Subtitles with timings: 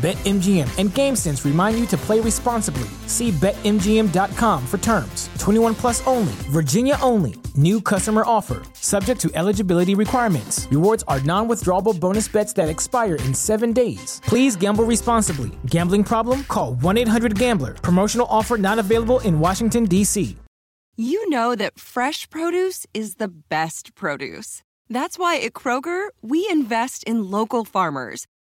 [0.00, 2.88] BetMGM and GameSense remind you to play responsibly.
[3.06, 5.28] See BetMGM.com for terms.
[5.38, 7.34] 21 plus only, Virginia only.
[7.54, 10.66] New customer offer, subject to eligibility requirements.
[10.70, 14.22] Rewards are non withdrawable bonus bets that expire in seven days.
[14.24, 15.50] Please gamble responsibly.
[15.66, 16.44] Gambling problem?
[16.44, 17.74] Call 1 800 Gambler.
[17.74, 20.34] Promotional offer not available in Washington, D.C.
[20.96, 24.62] You know that fresh produce is the best produce.
[24.88, 28.26] That's why at Kroger, we invest in local farmers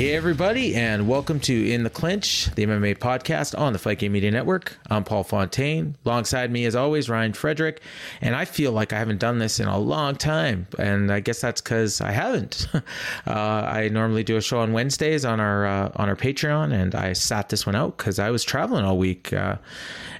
[0.00, 4.12] Hey, everybody, and welcome to In the Clinch, the MMA podcast on the Fight Game
[4.12, 4.78] Media Network.
[4.88, 5.94] I'm Paul Fontaine.
[6.06, 7.82] Alongside me, as always, Ryan Frederick.
[8.22, 10.66] And I feel like I haven't done this in a long time.
[10.78, 12.66] And I guess that's because I haven't.
[12.74, 12.80] uh,
[13.26, 17.12] I normally do a show on Wednesdays on our uh, on our Patreon, and I
[17.12, 19.34] sat this one out because I was traveling all week.
[19.34, 19.56] Uh,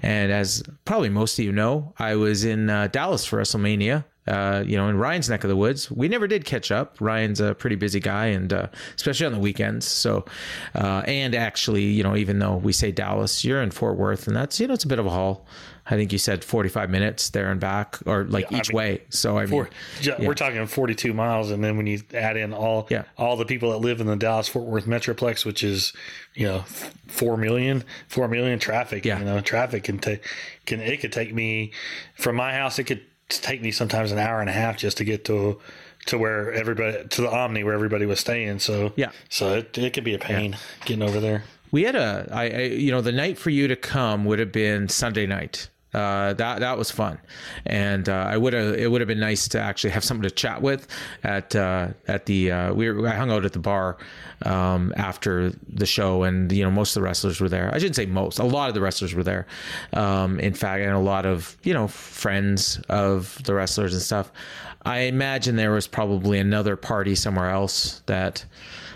[0.03, 4.63] and as probably most of you know, I was in uh, Dallas for WrestleMania uh,
[4.67, 5.91] you know, in Ryan's neck of the woods.
[5.91, 6.97] We never did catch up.
[7.01, 9.87] Ryan's a pretty busy guy, and uh, especially on the weekends.
[9.87, 10.25] So,
[10.75, 14.37] uh, and actually, you know, even though we say Dallas, you're in Fort Worth, and
[14.37, 15.47] that's you know, it's a bit of a haul.
[15.87, 18.77] I think you said 45 minutes there and back, or like Yeah, I each mean,
[18.77, 19.03] way.
[19.09, 22.53] So I mean, Four, ju- We're talking 42 miles, and then when you add in
[22.53, 23.05] all Yeah.
[23.17, 25.93] all the people that live in the Dallas Fort Worth metroplex, which is
[26.35, 26.61] you know
[27.09, 29.05] four million, four million traffic.
[29.05, 29.19] Yeah.
[29.19, 30.25] you know traffic can take
[30.67, 31.73] can it could take me
[32.15, 32.79] from my house.
[32.79, 33.01] It could
[33.39, 35.59] take me sometimes an hour and a half just to get to
[36.07, 38.59] to where everybody to the Omni where everybody was staying.
[38.59, 39.11] So Yeah.
[39.29, 41.45] so it it could be a pain getting over there.
[41.73, 44.51] We had a, I, I, you know, the night for you to come would have
[44.51, 45.69] been Sunday night.
[45.93, 47.19] Uh, that that was fun,
[47.67, 48.75] and uh, I would have.
[48.75, 50.87] It would have been nice to actually have someone to chat with
[51.25, 52.53] at uh, at the.
[52.53, 53.99] Uh, we were, I hung out at the bar
[54.43, 57.75] um, after the show, and you know most of the wrestlers were there.
[57.75, 58.39] I shouldn't say most.
[58.39, 59.49] A lot of the wrestlers were there.
[59.93, 64.31] Um, in fact, and a lot of you know friends of the wrestlers and stuff.
[64.85, 68.45] I imagine there was probably another party somewhere else that,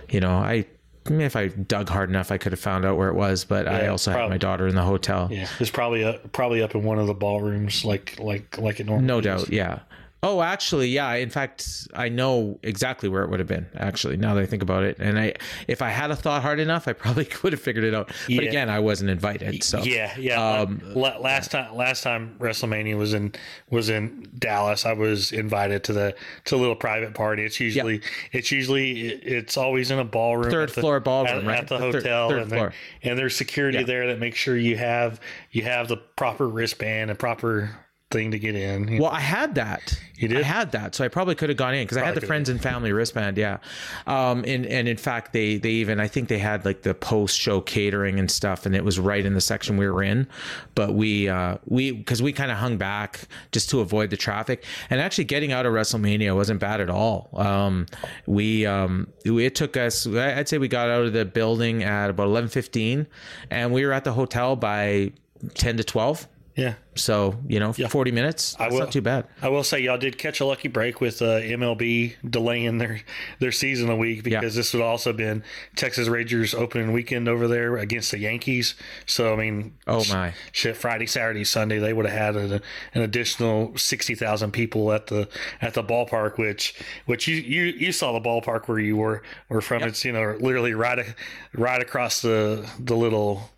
[0.08, 0.66] you know, I
[1.10, 3.44] if I dug hard enough, I could have found out where it was.
[3.44, 5.28] But I Yeah, also had my daughter in the hotel.
[5.30, 8.86] Yeah, it's probably up, probably up in one of the ballrooms, like like like it
[8.86, 9.06] normally.
[9.06, 9.24] No is.
[9.24, 9.48] doubt.
[9.50, 9.80] Yeah.
[10.24, 11.12] Oh, actually, yeah.
[11.14, 13.66] In fact, I know exactly where it would have been.
[13.76, 15.34] Actually, now that I think about it, and I,
[15.68, 18.08] if I had a thought hard enough, I probably would have figured it out.
[18.08, 18.42] But Yeah.
[18.42, 19.62] again, I wasn't invited.
[19.62, 20.40] So Yeah, yeah.
[20.60, 23.32] Um, La- last time, last time WrestleMania was in
[23.70, 24.86] was in Dallas.
[24.86, 26.14] I was invited to the
[26.46, 27.44] to a little private party.
[27.44, 28.00] It's usually
[28.32, 31.58] it's usually it's always in a ballroom, Third the- floor ballroom, at, right?
[31.58, 32.72] at the The hotel, third and, there- floor.
[33.02, 33.84] and there's security Yeah.
[33.84, 35.20] there that makes sure you have
[35.50, 37.76] you have the proper wristband and proper
[38.14, 38.98] thing to get in.
[38.98, 40.00] Well, I had that.
[40.16, 40.38] You did?
[40.38, 42.48] I had that, so I probably could have gone in because I had the friends
[42.48, 43.36] and family wristband.
[43.36, 43.58] Yeah,
[44.06, 47.36] um, and and in fact, they they even I think they had like the post
[47.36, 50.28] show catering and stuff, and it was right in the section we were in.
[50.76, 54.64] But we uh, we because we kind of hung back just to avoid the traffic,
[54.88, 57.28] and actually getting out of WrestleMania wasn't bad at all.
[57.34, 57.86] Um,
[58.26, 62.28] we um, it took us I'd say we got out of the building at about
[62.28, 63.08] eleven fifteen,
[63.50, 65.12] and we were at the hotel by
[65.54, 66.28] ten to twelve.
[66.56, 66.74] Yeah.
[66.94, 68.54] So you know, forty minutes.
[68.54, 69.26] That's will- not too bad.
[69.42, 73.00] I will say y'all did catch a lucky break with uh, MLB delaying their
[73.40, 75.42] their season a week because this would also been
[75.74, 78.76] Texas Rangers opening weekend over there against the Yankees.
[79.06, 80.34] So I mean, Oh, my.
[80.52, 80.76] shit!
[80.76, 82.60] Friday, Saturday, Sunday they would have had an,
[82.94, 85.28] an additional sixty thousand people at the
[85.60, 89.60] at the ballpark, which which you you, you saw the ballpark where you were were
[89.60, 89.82] from.
[89.82, 91.14] It's you know literally right
[91.52, 93.50] right across the the little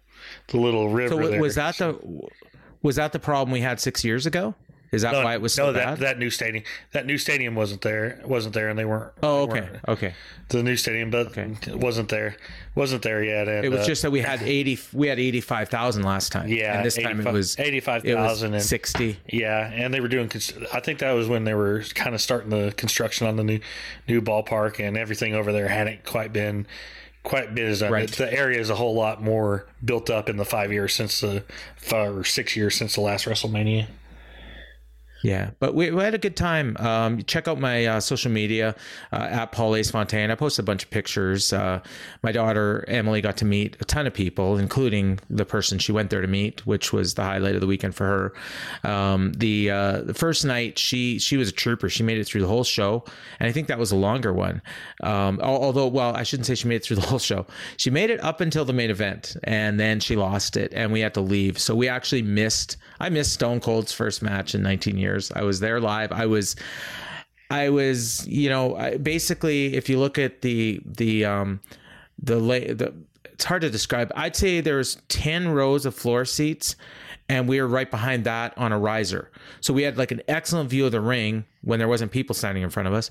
[0.49, 1.23] the little river.
[1.23, 1.41] So there.
[1.43, 1.99] was that the
[2.87, 4.55] was that the problem we had six years ago?
[4.93, 5.99] Is that no, why it was so no, bad?
[5.99, 6.63] that that new stadium
[6.93, 9.13] that new stadium wasn't there wasn't there, and they weren't.
[9.21, 10.15] oh, okay, weren't- okay.
[10.49, 12.37] The new stadium, but it wasn't there,
[12.77, 13.49] wasn't there yet.
[13.49, 14.79] And, It was uh, just that we had eighty.
[14.93, 16.49] We had eighty-five thousand last time.
[16.49, 19.19] Yeah, and this time it was 85,000 It was and- sixty.
[19.27, 20.31] Yeah, and they were doing.
[20.73, 23.59] I think that was when they were kind of starting the construction on the new
[24.07, 26.65] new ballpark, and everything over there hadn't quite been
[27.27, 28.11] quite been as Right.
[28.11, 31.43] the area is a whole lot more built up in the five years since the
[31.77, 33.89] five or six years since the last WrestleMania.
[35.23, 36.77] Yeah, but we, we had a good time.
[36.79, 38.75] Um, check out my uh, social media
[39.13, 40.31] uh, at Paul Ace Fontaine.
[40.31, 41.53] I posted a bunch of pictures.
[41.53, 41.81] Uh,
[42.23, 46.11] my daughter Emily got to meet a ton of people, including the person she went
[46.11, 48.33] there to meet, which was the highlight of the weekend for
[48.85, 48.89] her.
[48.89, 51.89] Um, the uh, the first night, she she was a trooper.
[51.89, 53.05] She made it through the whole show,
[53.41, 54.61] and I think that was a longer one.
[55.03, 57.47] Um, although, well, I shouldn't say she made it through the whole show.
[57.79, 61.01] She made it up until the main event, and then she lost it, and we
[61.01, 61.59] had to leave.
[61.59, 62.77] So we actually missed.
[63.01, 65.06] I missed Stone Cold's first match in 19 years.
[65.35, 66.13] I was there live.
[66.13, 66.57] I was.
[67.49, 71.61] I was, you know, I, basically, if you look at the the um,
[72.21, 72.93] the lay the,
[73.25, 74.11] it's hard to describe.
[74.17, 76.75] I'd say there's ten rows of floor seats,
[77.29, 79.31] and we were right behind that on a riser.
[79.61, 82.63] So we had like an excellent view of the ring when there wasn't people standing
[82.63, 83.11] in front of us,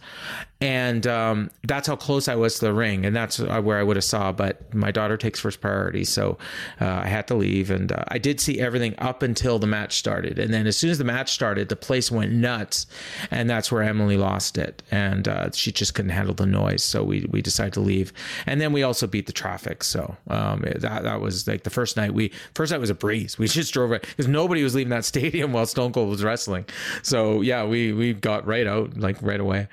[0.62, 3.84] and um, that's how close I was to the ring, and that's uh, where I
[3.84, 4.32] would have saw.
[4.32, 6.38] But my daughter takes first priority, so
[6.80, 9.98] uh, I had to leave, and uh, I did see everything up until the match
[9.98, 12.88] started, and then as soon as the match started, the place went nuts,
[13.30, 17.04] and that's where Emily lost it, and uh, she just couldn't handle the noise, so
[17.04, 18.14] we we decided to leave,
[18.46, 21.98] and then we also beat the traffic, so um, that that was like the first
[21.98, 23.38] night we first night was a breeze.
[23.38, 26.66] We just drove it because nobody was leaving that stadium while Stone Cold was wrestling,
[27.04, 29.68] so yeah, we we got right out like right away.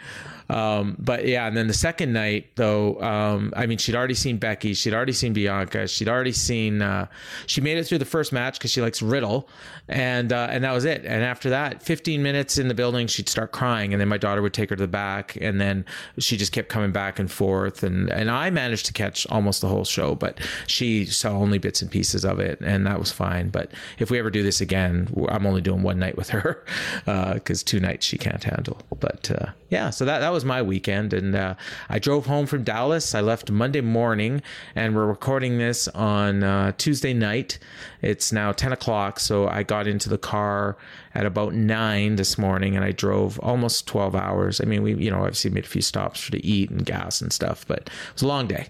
[0.49, 4.39] Um, but yeah, and then the second night though, um, I mean, she'd already seen
[4.39, 6.83] Becky, she'd already seen Bianca, she'd already seen.
[6.83, 7.07] Uh,
[7.47, 9.49] she made it through the first match because she likes Riddle,
[9.89, 11.05] and uh, and that was it.
[11.05, 14.43] And after that, 15 minutes in the building, she'd start crying, and then my daughter
[14.43, 15.85] would take her to the back, and then
[16.19, 19.69] she just kept coming back and forth, and and I managed to catch almost the
[19.69, 23.49] whole show, but she saw only bits and pieces of it, and that was fine.
[23.49, 26.65] But if we ever do this again, I'm only doing one night with her
[27.35, 28.79] because two nights she can't handle.
[28.99, 31.55] But uh, yeah, so that that was my weekend, and uh,
[31.89, 33.15] I drove home from Dallas.
[33.15, 34.43] I left Monday morning,
[34.75, 37.59] and we're recording this on uh, Tuesday night.
[38.01, 40.77] It's now 10 o'clock, so I got into the car
[41.15, 44.61] at about nine this morning, and I drove almost 12 hours.
[44.61, 47.33] I mean, we you know obviously made a few stops to eat and gas and
[47.33, 48.69] stuff, but it was a long day,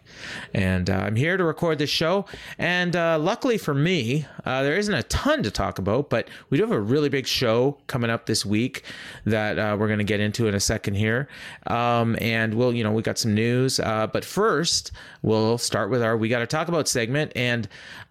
[0.54, 2.26] and uh, I'm here to record this show.
[2.58, 6.58] And uh, luckily for me, uh, there isn't a ton to talk about, but we
[6.58, 8.84] do have a really big show coming up this week
[9.24, 11.28] that uh, we're going to get into in a second here.
[11.66, 13.80] Um, and we'll, you know, we got some news.
[13.80, 14.92] Uh, but first,
[15.22, 17.32] we'll start with our We Got to Talk About segment.
[17.36, 17.68] And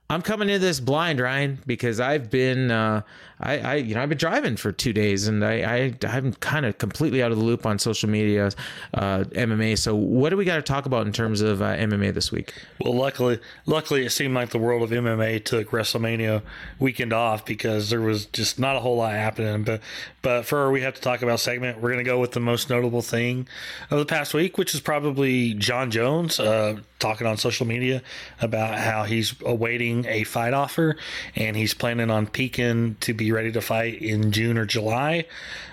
[0.10, 3.02] I'm coming into this blind, Ryan, because I've been, uh,
[3.42, 6.66] I, I, you know, I've been driving for two days, and I, I, I'm kind
[6.66, 8.52] of completely out of the loop on social media,
[8.94, 9.78] uh, MMA.
[9.78, 12.54] So, what do we got to talk about in terms of uh, MMA this week?
[12.80, 16.42] Well, luckily, luckily, it seemed like the world of MMA took WrestleMania
[16.80, 19.64] weekend off because there was just not a whole lot happening.
[19.64, 19.82] But,
[20.22, 23.02] but for we have to talk about segment, we're to go with the most notable
[23.02, 23.48] thing
[23.90, 28.02] of the past week, which is probably Jon Jones uh, talking on social media
[28.42, 30.96] about how he's awaiting a fight offer
[31.36, 35.26] and he's planning on peaking to be ready to fight in June or July.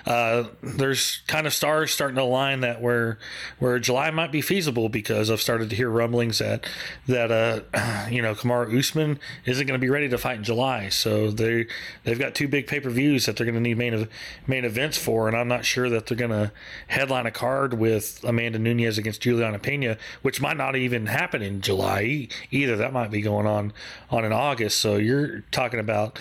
[0.06, 3.18] Uh, there's kind of stars starting to align that where
[3.58, 6.66] where July might be feasible because I've started to hear rumblings that
[7.06, 10.88] that uh you know Kamaru Usman isn't going to be ready to fight in July,
[10.88, 11.66] so they
[12.04, 14.08] they've got two big pay per views that they're going to need main
[14.46, 16.52] main events for, and I'm not sure that they're going to
[16.86, 21.60] headline a card with Amanda Nunes against Julianna Peña, which might not even happen in
[21.60, 22.76] July either.
[22.76, 23.72] That might be going on
[24.10, 24.80] on in August.
[24.80, 26.18] So you're talking about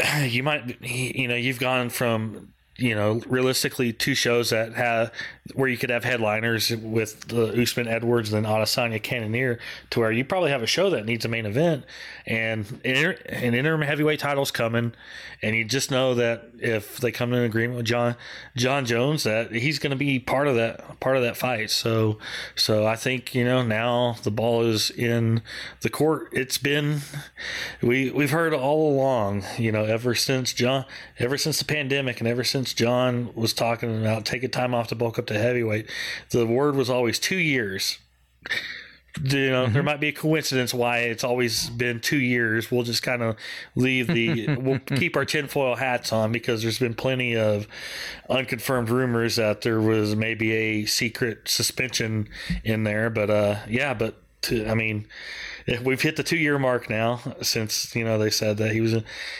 [0.22, 5.12] you might you know you've gone from you know, realistically, two shows that have
[5.54, 9.58] where you could have headliners with the Usman Edwards and Adesanya Cannonier,
[9.90, 11.84] to where you probably have a show that needs a main event,
[12.26, 14.92] and an interim heavyweight title's coming,
[15.42, 18.14] and you just know that if they come to an agreement with Jon
[18.54, 21.70] Jon Jones, that he's going to be part of that part of that fight.
[21.70, 22.18] So,
[22.54, 25.42] so I think you know now the ball is in
[25.80, 26.28] the court.
[26.30, 27.00] It's been
[27.82, 30.84] we we've heard all along, you know, ever since Jon,
[31.18, 34.94] ever since the pandemic, and ever since Jon was talking about taking time off to
[34.94, 35.88] bulk up to heavyweight,
[36.30, 37.98] the word was always two years.
[39.22, 39.74] You know, mm-hmm.
[39.74, 42.70] there might be a coincidence why it's always been two years.
[42.70, 43.36] We'll just kind of
[43.74, 47.68] leave the, we'll keep our tinfoil hats on because there's been plenty of
[48.30, 52.28] unconfirmed rumors that there was maybe a secret suspension
[52.64, 53.10] in there.
[53.10, 55.06] But uh, yeah, but to, I mean,
[55.82, 58.94] we've hit the two year mark now since you know they said that he was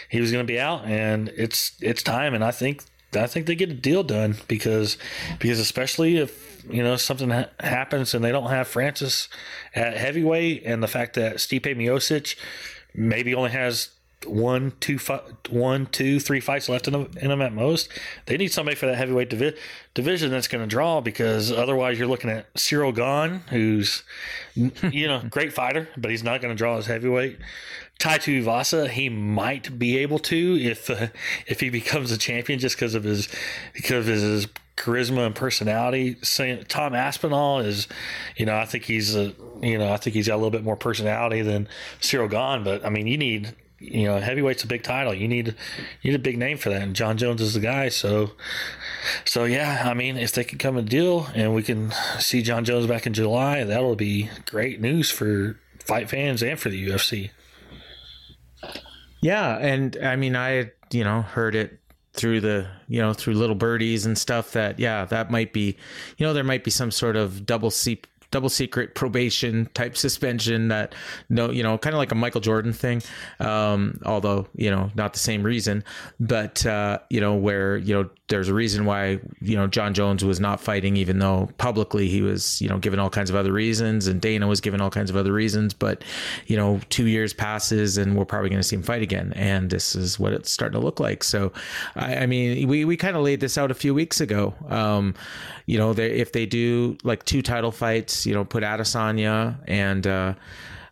[0.09, 2.35] he was going to be out, and it's it's time.
[2.35, 2.85] And I think
[3.15, 4.97] I think they get a deal done because
[5.39, 9.29] because especially if you know something ha- happens and they don't have Francis
[9.75, 12.37] at heavyweight, and the fact that Stipe Miocic
[12.95, 13.91] maybe only has
[14.27, 17.89] one, two, fi- one, two, three fights left in them, in at most.
[18.27, 19.57] They need somebody for that heavyweight divi-
[19.95, 24.03] division that's going to draw because otherwise you're looking at Ciryl Gane, who's
[24.55, 27.39] you know great fighter, but he's not going to draw as heavyweight.
[28.03, 31.07] Tai Tuivasa, he might be able to if uh,
[31.47, 33.29] if he becomes a champion just because of his
[33.75, 36.17] because of his charisma and personality.
[36.67, 37.87] Tom Aspinall is,
[38.37, 40.65] you know, I think he's a, you know, I think he's got a little bit
[40.65, 41.69] more personality than
[42.01, 42.65] Ciryl Gane.
[42.65, 45.15] But I mean, you need, you know, heavyweight's a big title.
[45.15, 45.55] You need,
[46.01, 47.89] you need a big name for that, and Jon Jones is the guy.
[47.89, 48.33] So,
[49.25, 52.65] so yeah, I mean, if they can come a deal and we can see Jon
[52.65, 57.31] Jones back in July, that'll be great news for fight fans and for the UFC.
[59.23, 61.79] Yeah, and I mean, I you know heard it
[62.13, 65.77] through the you know through little birdies and stuff that yeah that might be
[66.19, 70.69] you know there might be some sort of double seat double secret probation type suspension
[70.69, 70.95] that
[71.31, 73.03] no you know kind of like a michael jordan thing
[73.41, 75.83] um, although you know not the same reason
[76.21, 80.25] but uh, you know where you know there's a reason why you know jon jones
[80.25, 83.53] was not fighting even though publicly he was you know given all kinds of other
[83.53, 85.75] reasons and dana was given all kinds of other reasons.
[85.75, 86.03] But
[86.47, 89.33] you know two years passes and we're probably going to see him fight again.
[89.37, 91.23] And this is what it's starting to look like.
[91.23, 91.53] So
[91.97, 94.55] i, I mean we, we kind of laid this out a few weeks ago.
[94.69, 95.15] Um,
[95.67, 100.07] you know they, if they do like two title fights you know, put Adesanya and
[100.07, 100.35] uh,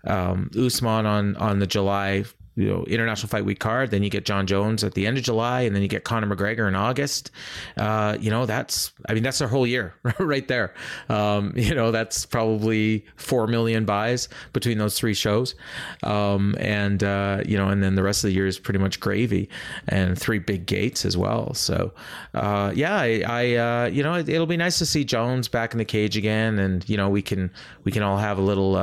[0.05, 2.25] um, Usman on on the July
[2.61, 3.91] you know international fight week card.
[3.91, 6.27] Then you get jon jones at the end of july and then you get conor
[6.27, 7.31] mcgregor in august.
[7.77, 10.75] Uh, you know that's i mean that's their whole year right there.
[11.09, 15.55] Um, you know that's probably four million buys between those three shows.
[16.03, 19.01] Um, and uh, you know and then the rest of the year is pretty much
[19.01, 19.49] gravy
[19.89, 21.55] and three big gates as well.
[21.55, 21.93] So
[22.35, 25.73] uh, yeah i, I uh, you know it, will be nice to see jones back
[25.73, 26.59] in the cage again.
[26.59, 27.51] And you know we can
[27.85, 28.77] we can all have a little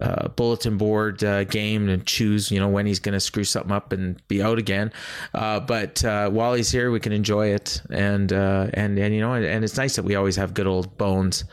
[0.00, 3.72] uh, bulletin board uh, game and choose, you know, when he's going to screw something
[3.72, 4.92] up and be out again.
[5.34, 9.20] Uh, but uh, while he's here, we can enjoy it, and uh, and and you
[9.20, 11.44] know, and it's nice that we always have good old bones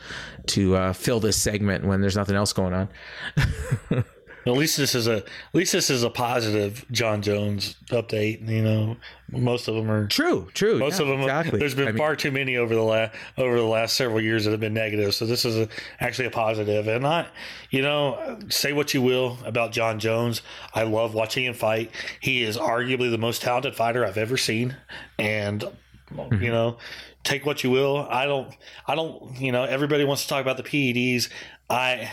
[0.46, 4.04] to uh, fill this segment when there's nothing else going on.
[4.46, 8.48] At least this is a at least this is a positive Jon Jones update.
[8.48, 8.96] You know,
[9.28, 10.48] most of them are true.
[10.54, 10.78] True.
[10.78, 11.22] Most yeah, of them.
[11.22, 11.58] Exactly.
[11.58, 14.44] There's been I far mean, too many over the last over the last several years
[14.44, 15.14] that have been negative.
[15.14, 16.86] So this is a, actually a positive.
[16.86, 17.26] And I,
[17.70, 20.42] you know, say what you will about Jon Jones.
[20.74, 21.90] I love watching him fight.
[22.20, 24.76] He is arguably the most talented fighter I've ever seen,
[25.18, 25.64] and
[26.12, 26.40] mm-hmm.
[26.40, 26.78] you know
[27.24, 28.06] take what you will.
[28.08, 28.54] I don't.
[28.86, 29.40] I don't.
[29.40, 31.30] You know, everybody wants to talk about the PEDs.
[31.68, 32.10] I.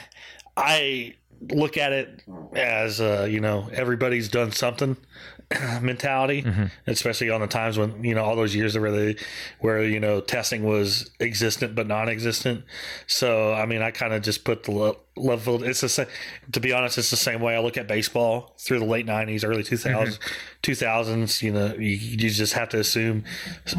[0.56, 1.16] I
[1.52, 2.24] look at it
[2.56, 4.98] as uh, you know everybody's done something
[5.82, 6.66] mentality, mm-hmm.
[6.88, 9.16] especially on the times when you know all those years where they
[9.60, 12.64] where you know testing was existent but non-existent.
[13.08, 15.64] So I mean, I kind of just put the level.
[15.64, 16.08] It's the same.
[16.52, 19.48] To be honest, it's the same way I look at baseball through the late '90s,
[19.48, 19.84] early 2000s.
[19.84, 20.62] Mm-hmm.
[20.64, 21.42] 2000s.
[21.42, 23.24] You know, you, you just have to assume,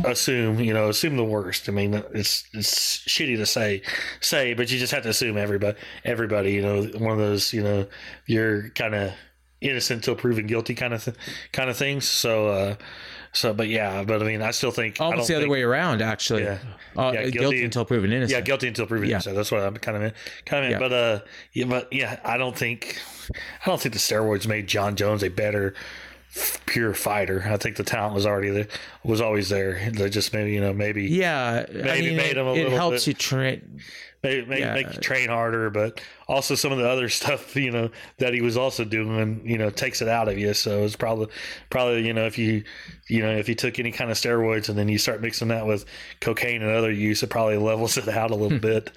[0.05, 0.61] assume.
[0.61, 1.69] You know, assume the worst.
[1.69, 3.83] I mean, it's it's shitty to say,
[4.21, 6.53] say, but you just have to assume everybody, everybody.
[6.53, 7.53] You know, one of those.
[7.53, 7.87] You know,
[8.27, 9.13] you're kind of
[9.61, 11.17] innocent until proven guilty kind of th-
[11.53, 12.07] kind of things.
[12.09, 12.49] So.
[12.49, 12.77] uh
[13.35, 16.03] so, but yeah, but I mean, I still think almost the other think, way around,
[16.03, 16.45] actually.
[16.45, 16.59] Yeah,
[16.97, 18.31] uh, yeah guilty, guilty, until proven innocent.
[18.31, 19.17] Yeah, guilty until proven yeah.
[19.17, 19.35] innocent.
[19.35, 20.13] That's what I'm kind of in,
[20.47, 20.71] kind of.
[20.71, 20.79] Yeah.
[20.79, 21.21] But uh,
[21.53, 23.03] yeah, but yeah, I don't think
[23.35, 25.75] I don't think the steroids made Jon Jones a better
[26.67, 27.45] pure fighter.
[27.45, 28.69] I think the talent was already there,
[29.03, 29.91] was always there.
[29.91, 32.73] They just maybe you know maybe yeah maybe I mean, made him a it, little.
[32.73, 33.81] It helps bit, you train
[34.25, 34.75] Maybe, make, yeah.
[34.75, 38.41] make you train harder, but also some of the other stuff, you know, that he
[38.41, 40.55] was also doing, you know, takes it out of you.
[40.55, 41.29] So it's probably,
[41.71, 42.65] probably, you know, if you,
[43.09, 45.67] you know, if you took any kind of steroids and then you start mixing that
[45.67, 45.85] with
[46.21, 48.91] cocaine and other use, it probably levels it out a little bit.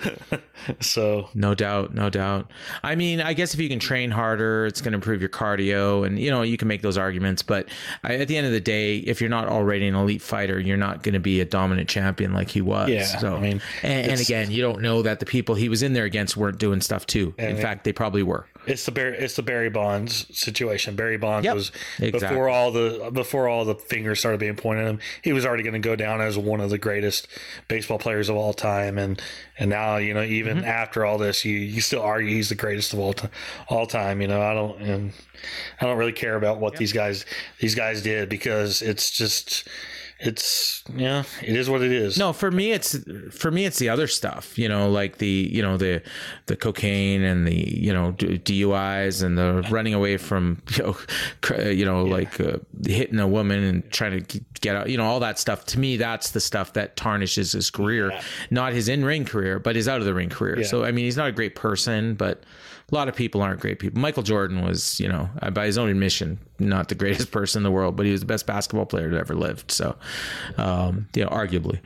[0.80, 2.52] so no doubt, no doubt.
[2.84, 6.06] I mean, I guess if you can train harder, it's going to improve your cardio,
[6.06, 7.42] and you know, you can make those arguments.
[7.42, 7.68] But
[8.04, 11.04] at the end of the day, if you're not already an elite fighter, you're not
[11.04, 12.90] going to be a dominant champion like he was.
[12.90, 13.04] Yeah.
[13.04, 15.94] So I mean, and, and again, you don't know that the people he was in
[15.94, 17.17] there against weren't doing stuff too.
[17.38, 18.48] In fact, they probably were.
[18.66, 20.96] It's the Barry, it's the Barry Bonds situation.
[20.96, 22.20] Barry Bonds yep, was exactly.
[22.20, 25.00] before all the before all the fingers started being pointed at him.
[25.22, 27.28] He was already going to go down as one of the greatest
[27.70, 29.22] baseball players of all time, and
[29.58, 30.66] and now you know even mm-hmm.
[30.66, 33.32] after all this, you you still argue he's the greatest of all time.
[33.70, 34.42] All time, you know.
[34.42, 35.14] I don't and
[35.80, 36.80] I don't really care about what yep.
[36.80, 37.26] these guys
[37.60, 39.68] these guys did because it's just
[40.20, 42.18] it's yeah, it is what it is.
[42.18, 42.98] No, for me it's
[43.32, 44.58] for me it's the other stuff.
[44.58, 46.02] You know, like the you know the
[46.48, 50.98] the cocaine and the you know DUIs and the running away from you know
[51.70, 52.14] you know yeah.
[52.14, 54.90] like uh, hitting a woman and trying to get out.
[54.90, 55.66] You know all that stuff.
[55.66, 58.22] To me, that's the stuff that tarnishes his career, yeah.
[58.50, 60.60] not his in ring career, but his out of the ring career.
[60.60, 60.66] Yeah.
[60.66, 62.44] So I mean, he's not a great person, but
[62.90, 64.00] a lot of people aren't great people.
[64.00, 67.72] Michael Jordan was, you know, by his own admission, not the greatest person in the
[67.72, 69.72] world, but he was the best basketball player that ever lived.
[69.72, 69.98] So,
[70.58, 71.80] um, you know, arguably.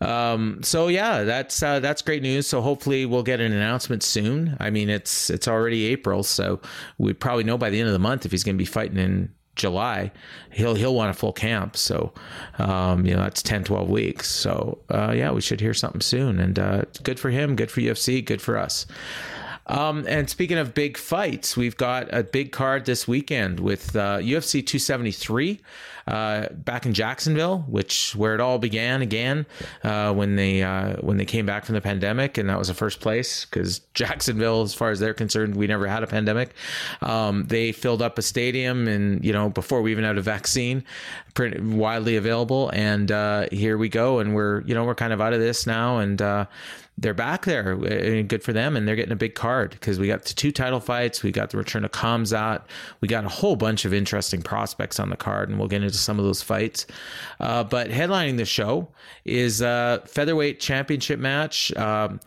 [0.00, 2.46] Um, so yeah, that's uh, that's great news.
[2.46, 4.56] So hopefully we'll get an announcement soon.
[4.60, 6.60] I mean, it's it's already April, so
[6.96, 8.96] we probably know by the end of the month if he's going to be fighting
[8.96, 10.10] in July,
[10.50, 11.76] he'll he'll want a full camp.
[11.76, 12.14] So,
[12.58, 14.30] um, you know, that's 10, 12 weeks.
[14.30, 16.40] So, uh, yeah, we should hear something soon.
[16.40, 18.86] And uh, good for him, good for UFC, good for us.
[19.70, 24.18] Um, and speaking of big fights, we've got a big card this weekend with uh,
[24.18, 25.60] UFC 273
[26.08, 29.46] uh, back in Jacksonville, which where it all began again
[29.84, 32.74] uh, when they uh, when they came back from the pandemic, and that was the
[32.74, 36.54] first place because Jacksonville, as far as they're concerned, we never had a pandemic.
[37.00, 40.84] Um, they filled up a stadium, and you know before we even had a vaccine,
[41.34, 45.20] pretty widely available, and uh, here we go, and we're you know we're kind of
[45.20, 46.46] out of this now, and uh,
[47.00, 50.06] they're back there and good for them and they're getting a big card because we
[50.06, 52.62] got the two title fights we got the return of Khamzat
[53.00, 55.96] we got a whole bunch of interesting prospects on the card and we'll get into
[55.96, 56.86] some of those fights
[57.40, 58.88] uh, but headlining the show
[59.24, 62.20] is a featherweight championship match um,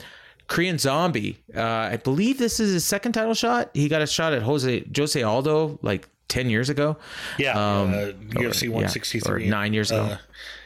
[0.47, 3.71] Korean Zombie, uh, I believe this is his second title shot.
[3.73, 6.97] He got a shot at Jose Jose Aldo like ten years ago.
[7.39, 10.03] Yeah, um, uh, UFC 163, yeah, nine years ago.
[10.03, 10.17] Uh,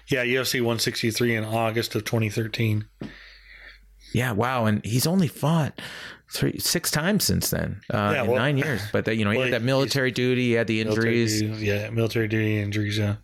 [0.08, 2.86] yeah, UFC 163 in August of 2013.
[4.14, 5.80] Yeah, wow, and he's only fought
[6.30, 8.82] three six times since then uh, yeah, in nine years.
[8.92, 11.42] But that you know well, he had that military duty, he had the injuries.
[11.42, 12.98] Military duty, yeah, military duty injuries.
[12.98, 13.16] Yeah.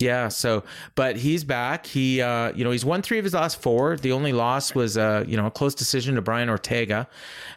[0.00, 0.64] Yeah, so
[0.96, 1.86] but he's back.
[1.86, 3.96] He uh, you know, he's won 3 of his last 4.
[3.98, 7.08] The only loss was uh, you know, a close decision to Brian Ortega.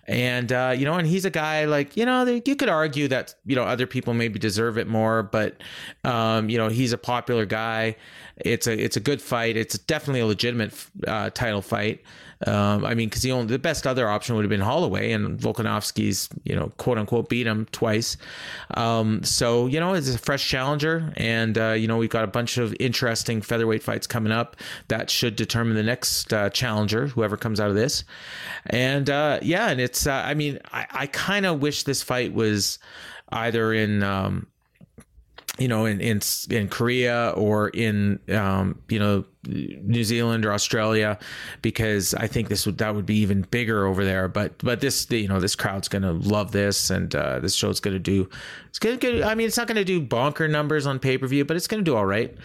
[0.05, 3.33] And uh, you know, and he's a guy like, you know, you could argue that,
[3.45, 5.61] you know, other people maybe deserve it more, but
[6.03, 7.95] um, you know, he's a popular guy.
[8.37, 9.57] It's a it's a good fight.
[9.57, 10.73] It's definitely a legitimate
[11.07, 12.01] uh, title fight.
[12.45, 15.39] Um, I mean, because the only the best other option would have been Holloway, and
[15.39, 18.17] Volkanovski's you know quote unquote beat him twice.
[18.75, 22.27] Um, so you know it's a fresh challenger, and uh, you know we've got a
[22.27, 24.55] bunch of interesting featherweight fights coming up
[24.87, 28.03] that should determine the next uh, challenger, whoever comes out of this.
[28.67, 32.33] And uh, yeah, and it's uh, I mean I, I kind of wish this fight
[32.33, 32.77] was
[33.29, 34.47] either in um,
[35.57, 41.17] you know, in in in Korea or in um, you know New Zealand or Australia,
[41.61, 44.27] because I think this would that would be even bigger over there.
[44.27, 47.99] But but this you know this crowd's gonna love this, and uh, this show's gonna
[47.99, 48.29] do
[48.77, 49.23] it's gonna get.
[49.23, 51.81] I mean, it's not gonna do bonker numbers on pay per view, but it's gonna
[51.81, 52.35] do all right.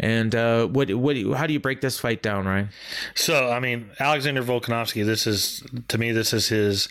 [0.00, 2.70] And uh, what what how do you break this fight down, Ryan?
[3.14, 5.06] So I mean, Alexander Volkanovski.
[5.06, 6.88] This is to me, this is his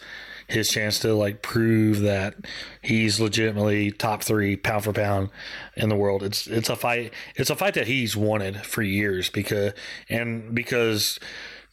[0.47, 2.35] his chance to like prove that
[2.81, 5.29] he's legitimately top three pound for pound
[5.75, 6.23] in the world.
[6.23, 7.13] It's it's a fight.
[7.35, 9.73] It's a fight that he's wanted for years because
[10.09, 11.19] and because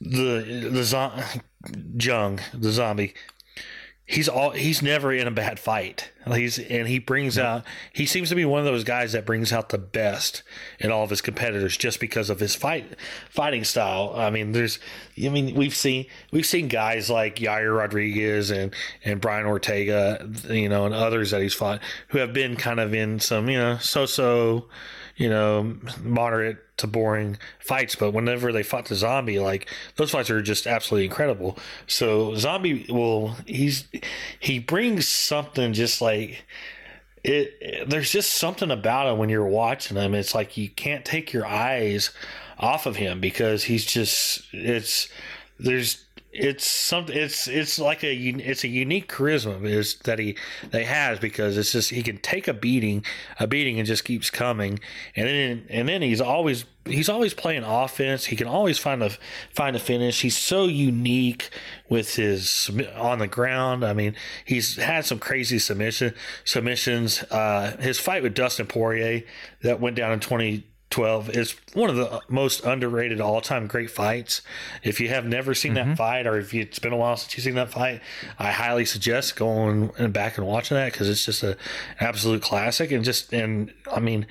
[0.00, 1.12] the the zo-
[1.98, 3.14] Jung the zombie
[4.04, 6.10] he's all he's never in a bad fight.
[6.26, 7.54] He's and he brings yeah.
[7.54, 10.42] out he seems to be one of those guys that brings out the best
[10.78, 12.96] in all of his competitors just because of his fight
[13.30, 14.12] fighting style.
[14.16, 14.78] I mean, there's
[15.22, 20.68] I mean we've seen we've seen guys like Yair Rodriguez and and Brian Ortega, you
[20.68, 23.78] know, and others that he's fought who have been kind of in some you know
[23.78, 24.66] so so
[25.16, 27.94] you know, moderate to boring fights.
[27.94, 31.59] But whenever they fought the zombie, like those fights are just absolutely incredible.
[31.87, 33.88] So zombie will he's
[34.38, 36.44] he brings something just like
[37.25, 37.88] it.
[37.88, 40.14] There's just something about him when you're watching him.
[40.14, 42.11] It's like you can't take your eyes
[42.59, 45.09] off of him because he's just it's
[45.59, 50.34] there's it's something it's it's like a it's a unique charisma is that he
[50.70, 53.04] they has because it's just he can take a beating
[53.38, 54.80] a beating and just keeps coming.
[55.14, 58.24] And then and then he's always he's always playing offense.
[58.24, 59.10] He can always find a
[59.50, 60.22] find a finish.
[60.22, 61.50] He's so unique
[61.90, 63.84] with his on the ground.
[63.84, 64.16] I mean
[64.46, 66.14] he's had some crazy submission
[66.44, 67.24] submissions.
[67.30, 69.22] Uh his fight with dustin poirier
[69.60, 74.42] that went down in 20 12 is one of the most underrated all-time great fights
[74.85, 75.90] if you have never seen mm-hmm.
[75.90, 78.00] that fight or if it's been a while since you've seen that fight
[78.38, 81.57] i highly suggest going back and watching that because it's just a
[81.98, 84.26] absolute classic and just and i mean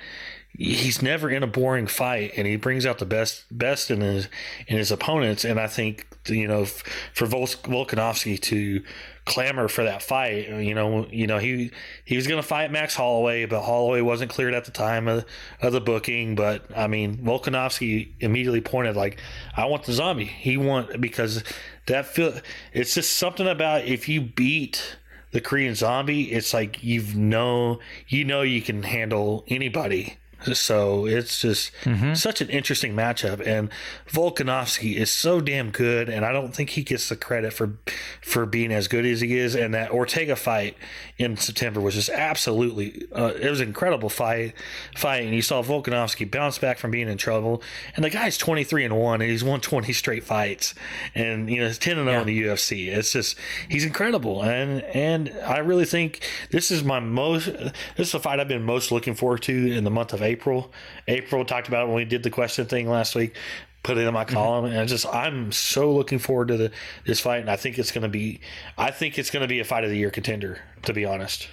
[0.62, 4.28] he's never in a boring fight, and he brings out the best best in his
[4.66, 5.44] in his opponents.
[5.44, 8.82] And I think you know for Volkanovski to
[9.24, 10.48] clamor for that fight.
[10.48, 11.72] You know, you know he
[12.04, 15.24] he was going to fight Max Holloway, but Holloway wasn't cleared at the time of,
[15.60, 16.34] of the booking.
[16.34, 19.20] But I mean, Volkanovski immediately pointed like,
[19.56, 21.42] "I want the zombie." He want because
[21.86, 22.34] that feel
[22.72, 24.96] it's just something about if you beat
[25.32, 30.18] the Korean zombie, it's like you've know you know you can handle anybody
[30.52, 32.14] so it's just mm-hmm.
[32.14, 33.70] such an interesting matchup, and
[34.08, 37.78] Volkanovski is so damn good, and I don't think he gets the credit for
[38.20, 39.54] for being as good as he is.
[39.54, 40.76] And that Ortega fight
[41.18, 44.54] in September was just absolutely uh, it was an incredible fight
[44.96, 47.62] fight, and you saw Volkanovski bounce back from being in trouble,
[47.94, 50.74] and the guy's twenty three and one, and he's won twenty straight fights,
[51.14, 52.88] and you know he's ten and zero oh in the UFC.
[52.88, 53.36] It's just
[53.68, 57.72] he's incredible, and and I really think this is my most this
[58.08, 60.31] is the fight I've been most looking forward to in the month of April.
[60.32, 60.72] April.
[61.08, 63.36] April talked about it when we did the question thing last week.
[63.82, 64.34] Put it in my mm-hmm.
[64.34, 64.72] column, mm-hmm.
[64.72, 66.70] and I just I'm so looking forward to the,
[67.04, 68.40] this fight, and I think it's going to be
[68.78, 70.60] I think it's going to be a fight of the year contender.
[70.84, 71.48] To be honest,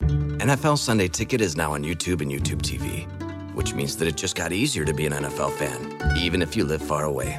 [0.00, 3.06] NFL Sunday Ticket is now on YouTube and YouTube TV,
[3.54, 6.64] which means that it just got easier to be an NFL fan, even if you
[6.64, 7.38] live far away.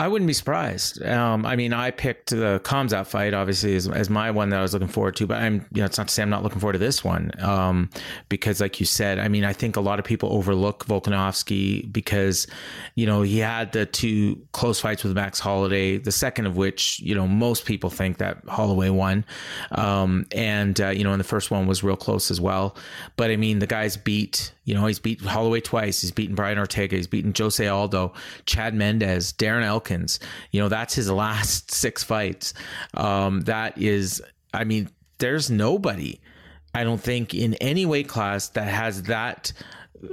[0.00, 1.04] I wouldn't be surprised.
[1.04, 4.62] Um, I mean, I picked the Khamzat fight obviously as, as, my one that I
[4.62, 6.58] was looking forward to, but I'm, you know, it's not to say I'm not looking
[6.58, 7.90] forward to this one um,
[8.30, 12.46] because, like you said, I mean, I think a lot of people overlook Volkanovski because,
[12.94, 16.98] you know, he had the two close fights with Max Holloway, the second of which,
[17.00, 19.26] you know, most people think that Holloway won,
[19.72, 22.74] um, and uh, you know, and the first one was real close as well.
[23.16, 26.00] But I mean, the guy's beat you know, he's beat Holloway twice.
[26.00, 26.94] He's beaten Brian Ortega.
[26.94, 28.12] He's beaten Jose Aldo,
[28.46, 30.20] Chad Mendes, Darren Elkins.
[30.52, 32.54] You know, that's his last six fights.
[32.94, 34.22] Um, that is,
[34.54, 36.20] I mean, there's nobody,
[36.72, 39.52] I don't think, in any weight class that has that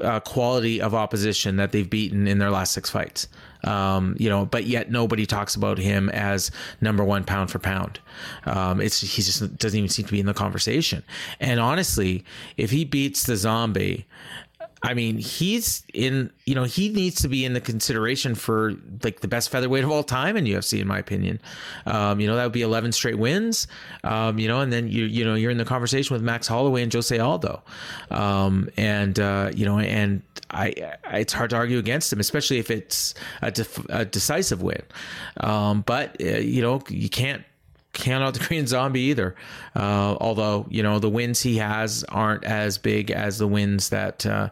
[0.02, 3.28] uh, quality of opposition that they've beaten in their last six fights.
[3.63, 6.50] Um, you know, but yet nobody talks about him as
[6.82, 8.00] number one pound for pound.
[8.46, 11.04] Um, it's he just doesn't even seem to be in the conversation.
[11.39, 12.24] And honestly,
[12.56, 14.08] if he beats the zombie,
[14.84, 19.22] I mean, he's in, you know, he needs to be in the consideration for like
[19.22, 21.42] the best featherweight of all time in UFC, in my opinion.
[21.86, 23.68] Um, you know, that would be 11 straight wins,
[24.04, 26.84] um, you know, and then you, you know, you're in the conversation with Max Holloway
[26.84, 27.63] and Jose Aldo.
[28.12, 32.60] Um, and, uh, you know, and I, I, it's hard to argue against him, especially
[32.60, 34.84] if it's a, def- a decisive win.
[35.40, 37.44] Um, but, uh, you know, you can't,
[37.97, 39.36] count out the Korean Zombie either.
[39.75, 44.25] Uh, although you know the wins he has aren't as big as the wins that
[44.25, 44.49] uh,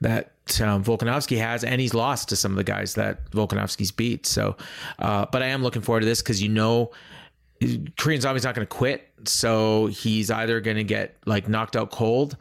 [0.00, 4.26] that um, Volkanovski has, and he's lost to some of the guys that Volkanovski's beat.
[4.26, 4.56] So,
[4.98, 6.92] uh, but I am looking forward to this because you know.
[7.96, 11.90] Korean Zombie's not going to quit, so he's either going to get like knocked out
[11.90, 12.36] cold,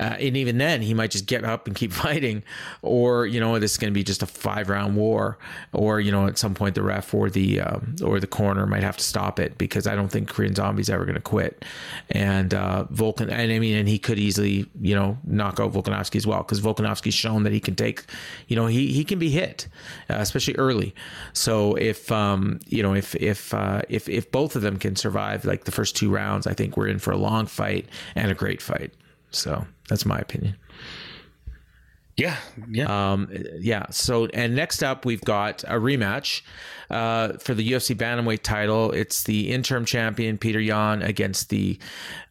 [0.00, 2.42] uh, and even then, he might just get up and keep fighting,
[2.80, 5.38] or you know, this is going to be just a five round war,
[5.72, 8.82] or you know, at some point the ref or the um, or the corner might
[8.82, 11.66] have to stop it because I don't think Korean Zombie's ever going to quit.
[12.10, 16.16] And uh, Volkan, and I mean, and he could easily you know knock out Volkanovski
[16.16, 18.04] as well because Volkanovski's shown that he can take,
[18.48, 19.68] you know, he he can be hit,
[20.08, 20.94] uh, especially early.
[21.34, 25.44] So if um, you know if if uh, if if both of them can survive
[25.44, 28.34] like the first two rounds, I think we're in for a long fight and a
[28.34, 28.94] great fight.
[29.30, 30.56] So that's my opinion.
[32.16, 32.36] Yeah,
[32.70, 33.86] yeah, um, yeah.
[33.90, 36.42] So, and next up, we've got a rematch
[36.90, 38.92] uh, for the UFC bantamweight title.
[38.92, 41.78] It's the interim champion Petr Yan against the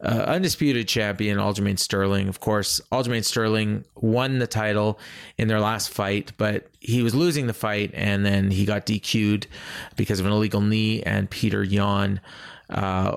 [0.00, 2.28] uh, undisputed champion Aljamain Sterling.
[2.28, 5.00] Of course, Aljamain Sterling won the title
[5.38, 9.48] in their last fight, but he was losing the fight, and then he got DQ'd
[9.96, 12.20] because of an illegal knee, and Petr Yan.
[12.68, 13.16] Uh,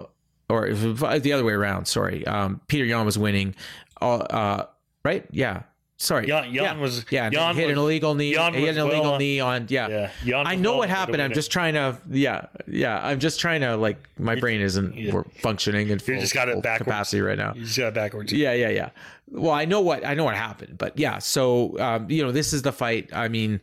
[0.49, 1.87] or the other way around.
[1.87, 3.55] Sorry, um, Petr Yan was winning.
[4.01, 4.65] Uh,
[5.05, 5.25] right?
[5.31, 5.63] Yeah.
[5.97, 6.27] sorry.
[6.27, 6.73] Yan- Yan yeah.
[6.77, 7.29] was- yeah.
[7.31, 8.33] Yan hit an illegal knee.
[8.33, 9.67] Yan hit an illegal well- knee on.
[9.69, 9.87] Yeah.
[9.87, 11.21] Yeah, Yan I know well what happened.
[11.21, 11.97] I'm just trying to.
[12.09, 12.47] Yeah.
[12.67, 12.99] Yeah.
[13.05, 15.21] I'm just trying to like my brain isn't yeah.
[15.41, 16.85] functioning in full, You just got it backwards.
[16.87, 17.53] capacity right now.
[17.55, 18.33] You just got it backwards.
[18.33, 18.89] Yeah, yeah, yeah.
[19.31, 21.19] Well, I know what I know what happened, but yeah.
[21.19, 23.09] So um, you know, this is the fight.
[23.13, 23.61] I mean,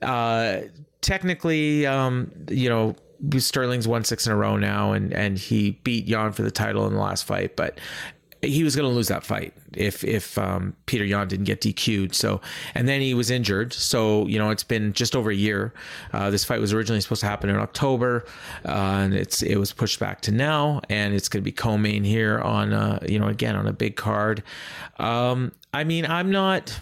[0.00, 0.60] uh,
[1.00, 2.94] technically, um, you know,
[3.36, 6.86] Sterling's won six in a row now, and and he beat Yan for the title
[6.86, 7.78] in the last fight, but
[8.42, 12.14] he was going to lose that fight if if um, Petr Yan didn't get DQ'd.
[12.14, 12.40] So
[12.74, 13.72] and then he was injured.
[13.72, 15.74] So you know it's been just over a year.
[16.12, 18.24] Uh, this fight was originally supposed to happen in October,
[18.64, 22.04] uh, and it's it was pushed back to now, and it's going to be co-main
[22.04, 24.42] here on uh, you know again on a big card.
[24.98, 26.78] Um, I mean I'm not.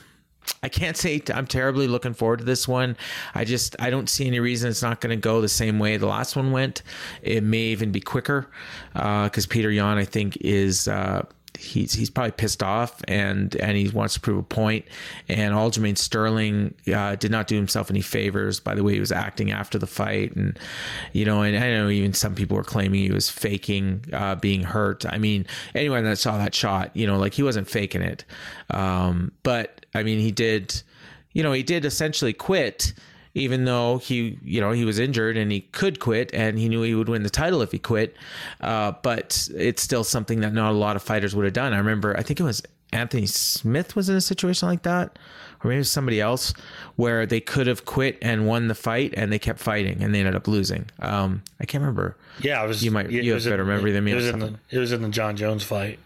[0.62, 2.96] I can't say I'm terribly looking forward to this one.
[3.34, 5.96] I just I don't see any reason it's not going to go the same way
[5.98, 6.82] the last one went.
[7.20, 8.48] It may even be quicker
[8.94, 10.86] because Petr Yan I think is.
[10.86, 11.26] Uh,
[11.58, 14.84] He's, he's probably pissed off and and he wants to prove a point.
[15.28, 19.10] And Aljamain Sterling uh, did not do himself any favors by the way he was
[19.10, 20.58] acting after the fight, and
[21.12, 24.62] you know, and I know even some people were claiming he was faking uh, being
[24.62, 25.04] hurt.
[25.06, 28.24] I mean, anyone that saw that shot, you know, like he wasn't faking it.
[28.70, 30.80] Um, but I mean, he did,
[31.32, 32.92] you know, he did essentially quit
[33.38, 36.82] even though he, you know, he was injured and he could quit and he knew
[36.82, 38.16] he would win the title if he quit.
[38.60, 41.72] Uh, but it's still something that not a lot of fighters would have done.
[41.72, 45.18] I remember, I think it was Anthony Smith was in a situation like that,
[45.62, 46.54] or maybe somebody else
[46.96, 50.20] where they could have quit and won the fight and they kept fighting and they
[50.20, 50.86] ended up losing.
[51.00, 52.16] Um, I can't remember.
[52.40, 52.82] Yeah, I was.
[52.82, 54.54] You might- it you have in- better memory than me It was in the.
[54.70, 55.98] It was in the Jon Jones fight.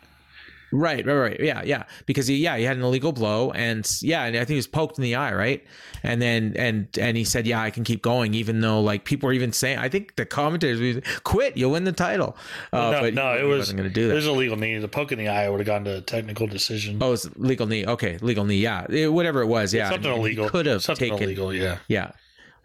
[0.72, 1.40] Right, right, right.
[1.40, 1.84] Yeah, yeah.
[2.06, 4.66] Because he, yeah, he had an illegal blow, and yeah, and I think he was
[4.66, 5.62] poked in the eye, right?
[6.02, 9.26] And then, and and he said, "Yeah, I can keep going," even though like people
[9.26, 12.36] were even saying, I think the commentators, were, "Quit, you'll win the title."
[12.72, 14.14] Uh, no, but no, he it was wasn't going to do It that.
[14.14, 14.78] was a legal knee.
[14.78, 16.98] The poke in the eye would have gone to a technical decision.
[17.02, 17.86] oh, it's legal knee.
[17.86, 18.56] Okay, legal knee.
[18.56, 19.72] Yeah, It- whatever it was.
[19.74, 20.48] Yeah, something illegal.
[20.48, 21.24] Could have something taken.
[21.24, 21.52] illegal.
[21.54, 21.78] Yeah.
[21.88, 22.12] Yeah.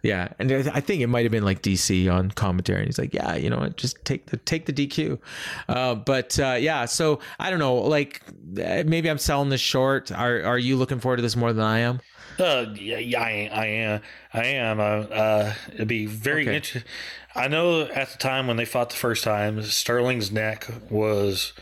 [0.03, 2.99] Yeah, and I I think it might have been like DC on commentary, and he's
[2.99, 3.77] like, "Yeah, you know what?
[3.77, 5.19] Just take the take the DQ."
[5.67, 7.75] Uh, but uh, yeah, so I don't know.
[7.75, 8.21] Like,
[8.63, 10.11] uh, maybe I'm selling this short.
[10.11, 11.99] Are Are you looking forward to this more than I am?
[12.39, 14.01] Uh, yeah, yeah, I, am- I am.
[14.33, 14.79] I am.
[14.79, 16.55] Uh, uh, it'd be very Okay.
[16.57, 16.83] interesting.
[17.35, 21.53] I know at the time when they fought the first time, Sterling's neck was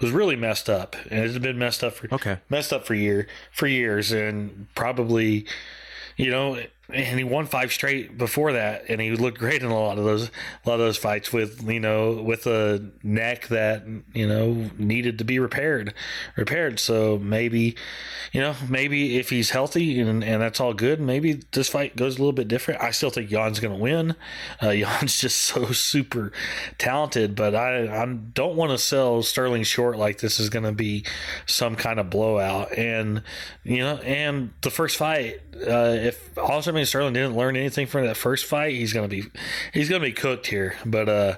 [0.00, 2.38] was really messed up, and it had been messed up for Okay.
[2.48, 5.46] messed up for year for years, and probably,
[6.16, 6.58] you know,
[6.90, 10.04] and he won five straight before that, and he looked great in a lot of
[10.04, 10.30] those
[10.64, 15.18] a lot of those fights with you know with a neck that you know needed
[15.18, 15.94] to be repaired,
[16.36, 16.78] repaired.
[16.78, 17.76] So maybe,
[18.32, 22.16] you know, maybe if he's healthy and and that's all good, maybe this fight goes
[22.16, 22.82] a little bit different.
[22.82, 24.14] I still think Yan's going to win.
[24.62, 26.32] Uh, Yan's just so super
[26.76, 30.72] talented, but I I don't want to sell Sterling short like this is going to
[30.72, 31.04] be
[31.46, 32.76] some kind of blowout.
[32.76, 33.22] And
[33.62, 38.16] you know, and the first fight, uh, if Aljamain Sterling didn't learn anything from that
[38.16, 39.28] first fight, he's going to be
[39.72, 40.76] he's to be cooked here.
[40.84, 41.36] But uh,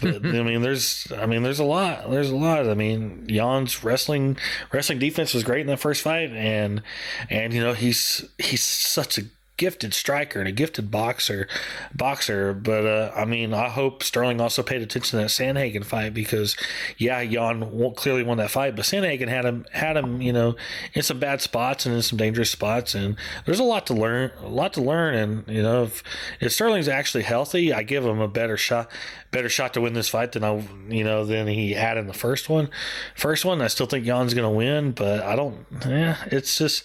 [0.00, 2.10] but, I mean, there's I mean, there's a lot.
[2.10, 2.68] There's a lot.
[2.68, 4.36] I mean, Yan's wrestling
[4.72, 6.82] wrestling defense was great in that first fight, and
[7.30, 9.22] and you know he's he's such a
[9.58, 11.46] gifted striker and a gifted boxer
[11.94, 16.14] boxer but uh, I mean I hope Sterling also paid attention to that Sandhagen fight
[16.14, 16.56] because
[16.96, 20.56] yeah Yan clearly won that fight but Sandhagen had him had him you know
[20.94, 24.30] in some bad spots and in some dangerous spots and there's a lot to learn
[24.40, 26.02] a lot to learn and you know if,
[26.40, 28.90] if Sterling's actually healthy I give him a better shot
[29.32, 32.14] better shot to win this fight than I you know than he had in the
[32.14, 32.70] first one.
[33.16, 36.84] First one I still think Yan's gonna win but I don't yeah it's just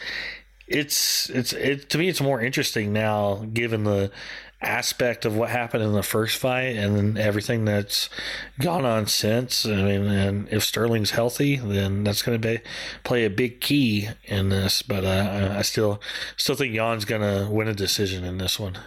[0.67, 4.11] it's it's it to me it's more interesting now given the
[4.61, 8.09] aspect of what happened in the first fight and then everything that's
[8.61, 12.61] gone on since i mean and if sterling's healthy then that's going to be
[13.03, 15.99] play a big key in this but uh, I- still
[16.37, 18.77] still think yan's going to win a decision in this one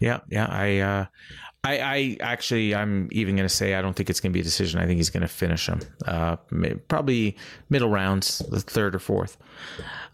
[0.00, 0.46] Yeah, yeah.
[0.46, 1.06] I, uh,
[1.64, 4.40] I, I actually, I'm even going to say I don't think it's going to be
[4.40, 4.80] a decision.
[4.80, 5.80] I think he's going to finish him.
[6.04, 6.36] Uh,
[6.88, 7.36] probably
[7.70, 9.36] middle rounds, the third or fourth.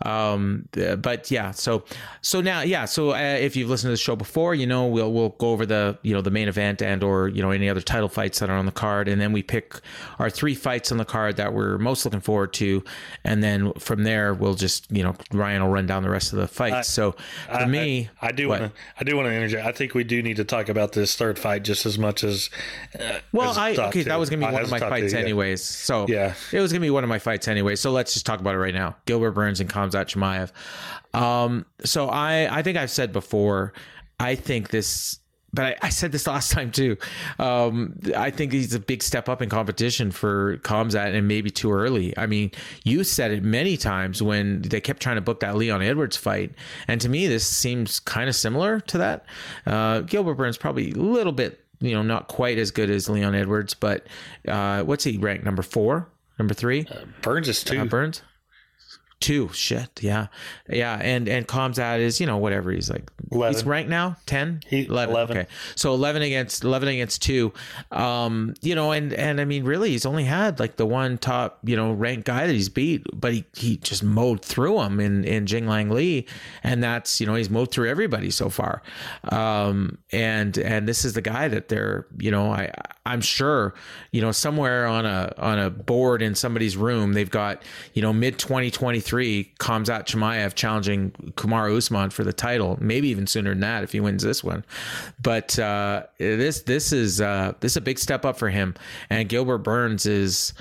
[0.02, 1.84] Um, uh, but yeah, so
[2.20, 2.84] so now, yeah.
[2.84, 5.64] So uh, if you've listened to the show before, you know we'll we'll go over
[5.66, 8.50] the you know the main event and or you know any other title fights that
[8.50, 9.80] are on the card, and then we pick
[10.18, 12.84] our three fights on the card that we're most looking forward to,
[13.24, 16.38] and then from there we'll just you know Ryan will run down the rest of
[16.38, 16.88] the fights.
[16.88, 17.12] so
[17.46, 18.72] for I- me, I, I do want to.
[19.00, 19.66] I do want to interject.
[19.66, 22.50] I think we do need to talk about this third fight just as much as.
[22.98, 24.04] Uh, Well, as I okay, two.
[24.04, 25.22] that was gonna be Uh, one of my fights two, yeah.
[25.24, 25.62] anyways.
[25.64, 26.34] So Yeah.
[26.52, 27.76] it was gonna be one of my fights anyway.
[27.76, 28.96] So let's just talk about it right now.
[29.06, 30.50] Gilbert Burns and Khamzat Chimaev.
[31.18, 33.72] Um, so I I think I've said before,
[34.20, 35.18] I think this
[35.52, 36.96] but I, I, said this last time too.
[37.38, 41.72] Um, I think he's a big step up in competition for Khamzat and maybe too
[41.72, 42.16] early.
[42.16, 42.50] I mean,
[42.84, 46.52] you said it many times when they kept trying to book that Leon Edwards fight.
[46.86, 49.24] And to me, this seems kind of similar to that.
[49.66, 53.34] Uh, Gilbert Burns probably a little bit, you know, not quite as good as Leon
[53.34, 54.06] Edwards, but
[54.46, 55.44] uh, what's he ranked?
[55.44, 56.08] Number four?
[56.38, 56.86] Number three?
[56.90, 57.80] Uh, Burns is two.
[57.80, 58.22] Uh, Burns?
[59.20, 59.50] Two.
[59.52, 60.02] Shit.
[60.02, 60.28] Yeah.
[60.68, 60.94] Yeah.
[61.02, 62.70] And and Khamzat is, you know, whatever.
[62.70, 63.54] He's like 11.
[63.54, 64.16] he's ranked now?
[64.26, 64.60] Ten?
[64.66, 65.12] He- 11.
[65.12, 65.36] 11.
[65.36, 65.48] Okay.
[65.74, 67.52] So eleven against eleven against two.
[67.90, 71.58] Um, you know, and and I mean really he's only had like the one top,
[71.64, 75.24] you know, ranked guy that he's beat, but he, he just mowed through him in,
[75.24, 76.24] in Jingliang Li.
[76.62, 78.82] And that's, you know, he's mowed through everybody so far.
[79.30, 82.70] Um and and this is the guy that they're, you know, I
[83.04, 83.74] I'm sure,
[84.12, 87.62] you know, somewhere on a on a board in somebody's room, they've got,
[87.94, 88.38] you know, mid
[89.08, 93.92] 2023 Khamzat Chimaev challenging Kamaru Usman for the title, maybe even sooner than that if
[93.92, 94.64] he wins this one.
[95.22, 98.74] But uh, this this is uh, this is a big step up for him,
[99.10, 100.52] and Gilbert Burns is.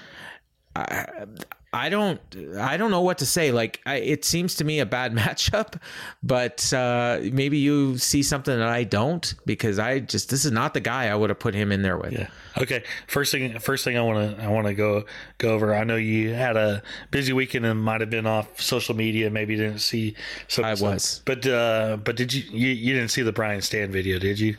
[1.77, 2.19] I don't
[2.57, 3.51] I don't know what to say.
[3.51, 5.79] Like I, it seems to me a bad matchup,
[6.23, 10.73] but uh, maybe you see something that I don't because I just this is not
[10.73, 12.13] the guy I would have put him in there with.
[12.13, 12.29] Yeah.
[12.57, 12.83] Okay.
[13.07, 13.59] First thing.
[13.59, 15.05] First thing I want to I want to go
[15.37, 15.75] go over.
[15.75, 19.29] I know you had a busy weekend and might have been off social media.
[19.29, 20.15] Maybe didn't see.
[20.47, 20.93] Some I stuff.
[20.93, 21.21] was.
[21.25, 24.17] But uh, but did you, you you didn't see the Brian Stann video?
[24.17, 24.57] Did you?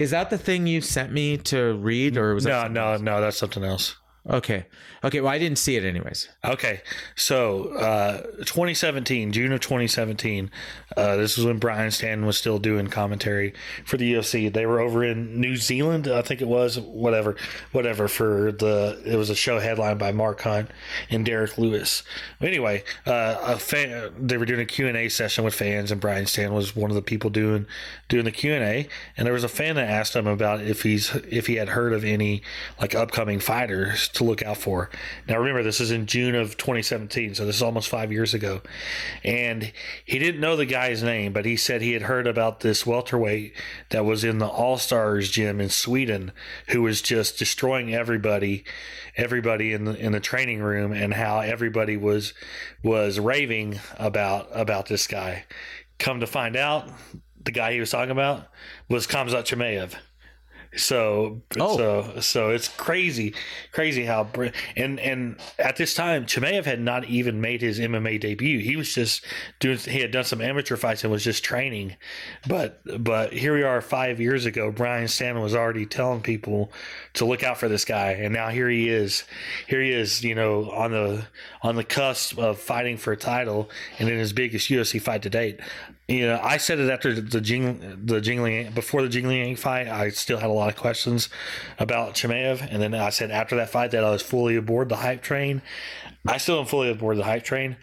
[0.00, 3.20] Is that the thing you sent me to read, or was that No, no, no.
[3.20, 3.96] That's something else.
[4.28, 4.66] Okay.
[5.02, 5.20] Okay.
[5.20, 6.28] Well, I didn't see it anyways.
[6.44, 6.82] Okay,
[7.14, 10.50] so uh, 2017, June of 2017.
[10.96, 13.54] Uh, this was when Brian Stanton was still doing commentary
[13.86, 14.52] for the UFC.
[14.52, 17.36] They were over in New Zealand, I think it was, whatever,
[17.72, 18.08] whatever.
[18.08, 20.70] For the it was a show headlined by Mark Hunt
[21.10, 22.02] and Derek Lewis.
[22.40, 26.00] Anyway, uh, a fan, they were doing a Q and A session with fans, and
[26.00, 27.66] Brian Stanton was one of the people doing
[28.08, 28.88] doing the Q and A.
[29.16, 31.92] And there was a fan that asked him about if he's if he had heard
[31.92, 32.42] of any
[32.80, 34.90] like upcoming fighters to look out for.
[35.26, 38.60] Now remember, this is in June of 2017, so this is almost five years ago.
[39.24, 39.72] And
[40.04, 43.54] he didn't know the guy's name, but he said he had heard about this welterweight
[43.90, 46.32] that was in the All Stars gym in Sweden,
[46.68, 48.64] who was just destroying everybody,
[49.16, 52.34] everybody in the in the training room, and how everybody was
[52.82, 55.44] was raving about about this guy.
[55.98, 56.88] Come to find out,
[57.44, 58.46] the guy he was talking about
[58.88, 59.94] was Khamzat Chimaev.
[60.78, 61.76] So Oh.
[61.76, 63.34] so so it's crazy,
[63.72, 64.28] crazy how
[64.76, 68.60] and and at this time Chimaev had not even made his MMA debut.
[68.60, 69.24] He was just
[69.60, 71.96] doing he had done some amateur fights and was just training.
[72.46, 74.70] But but here we are five years ago.
[74.70, 76.72] Brian Stanton was already telling people
[77.14, 79.24] to look out for this guy, and now here he is.
[79.66, 81.26] Here he is, you know, on the
[81.62, 85.30] on the cusp of fighting for a title and in his biggest UFC fight to
[85.30, 85.60] date.
[86.08, 89.88] You know, I said it after the Jing, the Jingliang before the Jingliang fight.
[89.88, 91.28] I still had a lot of questions
[91.78, 94.96] about Chimaev, and then I said after that fight that I was fully aboard the
[94.96, 95.60] hype train.
[96.26, 97.76] I still am fully aboard the hype train.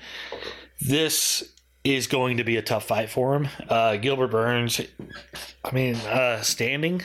[0.82, 1.44] This
[1.84, 3.48] is going to be a tough fight for him.
[3.70, 4.82] Uh, Gilbert Burns,
[5.64, 7.04] I mean, uh, standing.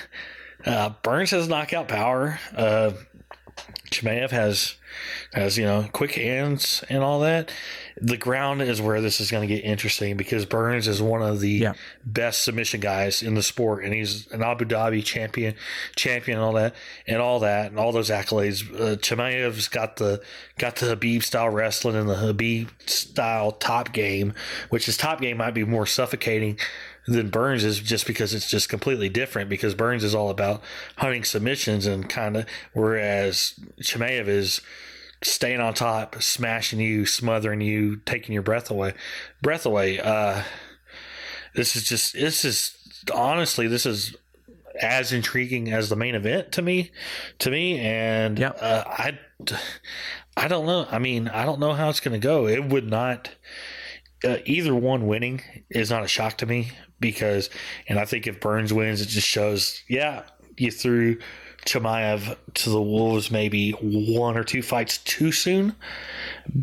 [0.64, 2.40] Uh, Burns has knockout power.
[3.90, 4.74] Chimaev has
[5.32, 7.50] has you know quick hands and all that.
[8.00, 11.40] The ground is where this is going to get interesting because Burns is one of
[11.40, 11.72] the Yeah.
[12.04, 15.54] best submission guys in the sport, and he's an Abu Dhabi champion,
[15.96, 16.74] champion, and all that,
[17.06, 18.62] and all that, and all those accolades.
[18.74, 20.22] Uh, Chimaev's got the
[20.58, 24.32] got the Khabib style wrestling and the Khabib style top game,
[24.70, 26.58] which his top game might be more suffocating
[27.10, 30.62] than Burns is just because it's just completely different because Burns is all about
[30.96, 34.60] hunting submissions and kind of whereas Chimaev is
[35.22, 38.94] staying on top, smashing you, smothering you, taking your breath away.
[39.42, 40.00] Breath away.
[40.00, 40.42] Uh
[41.54, 42.76] this is just this is
[43.12, 44.16] honestly this is
[44.80, 46.90] as intriguing as the main event to me
[47.38, 48.58] to me and Yep.
[48.60, 49.18] uh, I
[50.36, 50.86] I don't know.
[50.90, 52.46] I mean, I don't know how it's going to go.
[52.46, 53.30] It would not
[54.24, 57.50] uh, either one winning is not a shock to me because,
[57.88, 60.22] and I think if Burns wins, it just shows, yeah,
[60.56, 61.18] you threw
[61.66, 65.74] Chimaev to the Wolves maybe one or two fights too soon.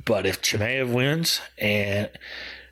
[0.06, 2.10] But if Chimaev wins, and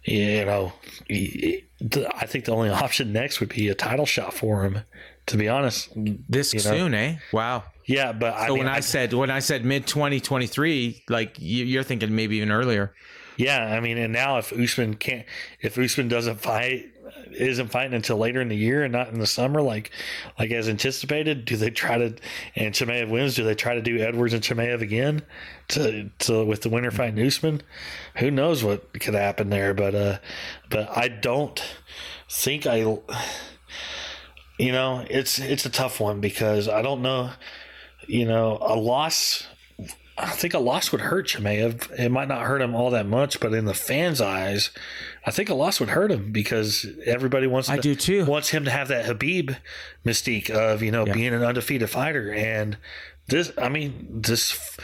[0.03, 0.73] you know,
[1.09, 4.81] I think the only option next would be a title shot for him.
[5.27, 6.77] To be honest, This You know?
[6.77, 7.17] soon, eh?
[7.33, 7.63] Wow.
[7.87, 11.81] yeah, but I mean, when I, said when I said mid 2023, like you, you're
[11.81, 12.93] thinking maybe even earlier.
[13.37, 15.25] Yeah, I mean, and now if Usman can't,
[15.61, 16.91] if Usman doesn't fight,
[17.31, 19.91] isn't fighting until later in the year and not in the summer, like
[20.39, 22.15] like as anticipated, do they try to?
[22.55, 23.35] And Chimaev wins.
[23.35, 25.21] Do they try to do Edwards and Chimaev again
[25.69, 27.61] to to with the winner fighting Usman?
[28.17, 29.73] Who knows what could happen there?
[29.73, 30.17] But uh,
[30.69, 31.61] but I don't
[32.29, 32.77] think I.
[34.57, 37.31] you know, it's it's a tough one because I don't know.
[38.07, 39.47] You know, a loss.
[40.17, 41.91] I think a loss would hurt Chimaev.
[41.99, 44.69] It might not hurt him all that much, but in the fans' eyes,
[45.25, 47.69] I think a loss would hurt him because everybody wants.
[47.69, 48.25] I to, do too.
[48.25, 49.57] Wants him to have that Khabib
[50.05, 51.13] mystique of you know Yeah.
[51.13, 52.77] being an undefeated fighter, and
[53.27, 53.51] this.
[53.57, 54.77] I mean, this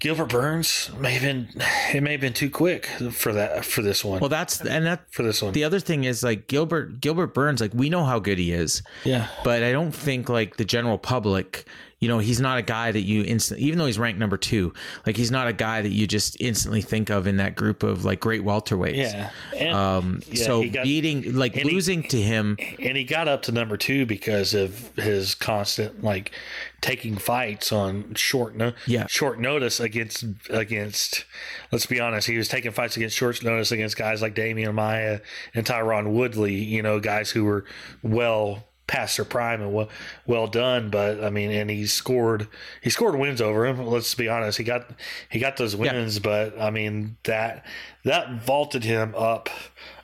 [0.00, 1.48] Gilbert Burns may have been.
[1.94, 4.20] It may have been too quick for that for this one.
[4.20, 5.52] Well, that's and that for this one.
[5.54, 7.60] the other thing is like Gilbert Gilbert Burns.
[7.62, 8.82] Like we know how good he is.
[9.04, 9.28] yeah.
[9.44, 11.64] but I don't think like the general public,
[12.02, 14.74] you know, he's not a guy that you instant, even though he's ranked number two,
[15.06, 18.04] like he's not a guy that you just instantly think of in that group of
[18.04, 18.96] like great welterweights.
[18.96, 19.30] Yeah.
[19.56, 20.20] And- Um.
[20.26, 23.52] yeah, so got- beating, like and he- losing to him, and he got up to
[23.52, 26.32] number two because of his constant like
[26.80, 29.06] taking fights on short no Yeah.
[29.06, 31.24] short notice against against
[31.70, 35.20] let's be honest he was taking fights against short notice against guys like Demian Maia
[35.54, 37.64] and Tyron Woodley you know guys who were
[38.02, 39.88] well past their prime and well,
[40.26, 42.46] well done but I mean and he scored
[42.82, 44.58] he scored wins over him let's be honest.
[44.58, 44.90] He got
[45.30, 47.64] he got those wins but I mean that
[48.04, 49.48] that vaulted him up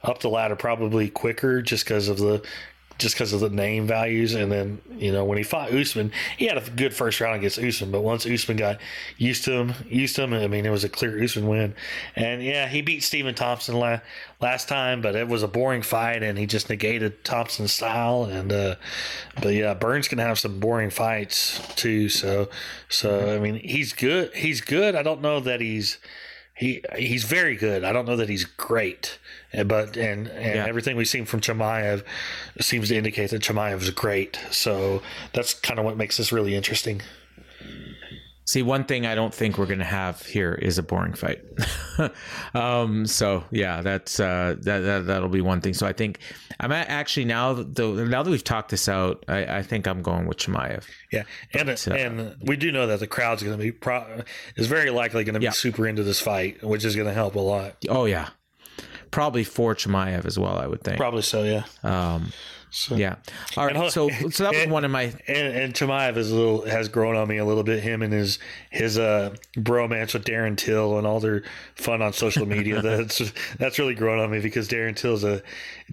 [0.03, 2.43] up the ladder probably quicker just because of the
[2.99, 4.35] just because of the name values.
[4.35, 7.59] And then, you know, when he fought Usman, he had a good first round against
[7.59, 7.91] Usman.
[7.91, 8.81] But once Usman got
[9.17, 11.75] used to him, used to him, I mean, it was a clear Usman win.
[12.17, 14.01] And yeah, he beat Stephen Thompson la-
[14.41, 18.25] last time, but it was a boring fight, and he just negated Thompson's style.
[18.25, 18.77] And uh,
[19.41, 22.09] but yeah, Burns can have some boring fights too.
[22.09, 22.49] So
[22.89, 24.35] so I mean, he's good.
[24.35, 24.95] He's good.
[24.95, 25.99] I don't know that he's
[26.59, 27.85] he he's very good.
[27.85, 29.19] I don't know that he's great,
[29.53, 30.67] but and and Yeah.
[30.67, 32.03] everything we've seen from Chimaev
[32.61, 34.39] seems to indicate that Chimaev is great.
[34.51, 35.01] So
[35.33, 37.01] that's kind of what makes this really interesting.
[38.49, 41.45] See, one thing I don't think we're going to have here is a boring fight.
[42.55, 45.75] um, so yeah, that's uh, that, that that'll be one thing.
[45.75, 46.21] So I think
[46.59, 50.25] I'm actually now though now that we've talked this out, I, I think I'm going
[50.25, 50.85] with Chimaev.
[51.13, 54.23] Yeah, and uh, and we do know that the crowd's going to be pro-
[54.57, 55.51] is very likely going to be Yeah.
[55.51, 57.77] super into this fight, which is going to help a lot.
[57.91, 58.31] Oh yeah,
[59.11, 60.57] probably for Chimaev as well.
[60.57, 60.97] I would think.
[60.97, 61.65] Probably so, yeah.
[61.83, 62.33] Um,
[62.91, 63.17] yeah.
[63.57, 63.75] All right.
[63.77, 66.67] And So so that was and- one of my And and Chimaev is a little
[66.67, 67.83] has grown on me a little bit.
[67.83, 68.39] Him and his
[68.71, 71.43] his uh bromance with Darren Till and all their
[71.75, 72.83] fun on social media.
[72.83, 75.43] that's that's really grown on me because Darren Till's a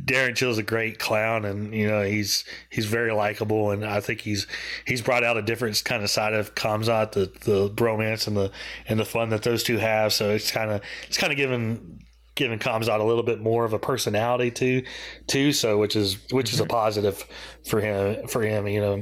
[0.03, 4.21] Darren Till's a great clown and you know he's he's very likable and I think
[4.21, 4.47] he's
[4.86, 8.51] he's brought out a different kind of side of Khamzat the the bromance and the
[8.88, 10.13] and the fun that those two have.
[10.13, 11.99] So it's kind of it's kind of given
[12.36, 14.83] giving Khamzat a little bit more of a personality too,
[15.27, 15.51] too.
[15.51, 16.71] So which is which is a mm-hmm.
[16.71, 17.27] positive
[17.67, 18.67] for him for him.
[18.67, 19.01] You know,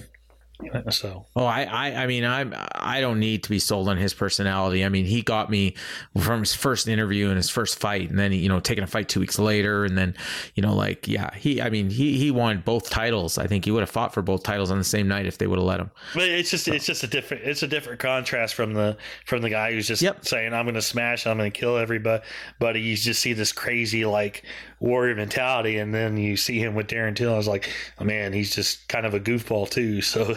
[0.89, 4.13] so Oh, I, I, I mean, I'm, I don't need to be sold on his
[4.13, 4.85] personality.
[4.85, 5.75] I mean, he got me
[6.21, 9.09] from his first interview and his first fight, and then you know, taking a fight
[9.09, 10.15] two weeks later, and then,
[10.55, 13.37] you know, like, yeah, he, I mean, he, he won both titles.
[13.37, 15.47] I think he would have fought for both titles on the same night if they
[15.47, 15.91] would have let him.
[16.13, 19.49] But it's just it's just a different it's a different contrast from the from the
[19.49, 20.25] guy who's just Yep.
[20.25, 22.23] saying I'm going to smash I'm going to kill everybody.
[22.59, 24.43] But you just see this crazy like
[24.83, 27.33] warrior mentality, and then you see him with Darren Till.
[27.33, 27.69] I was like,
[27.99, 30.01] oh, man, he's just kind of a goofball too.
[30.03, 30.35] So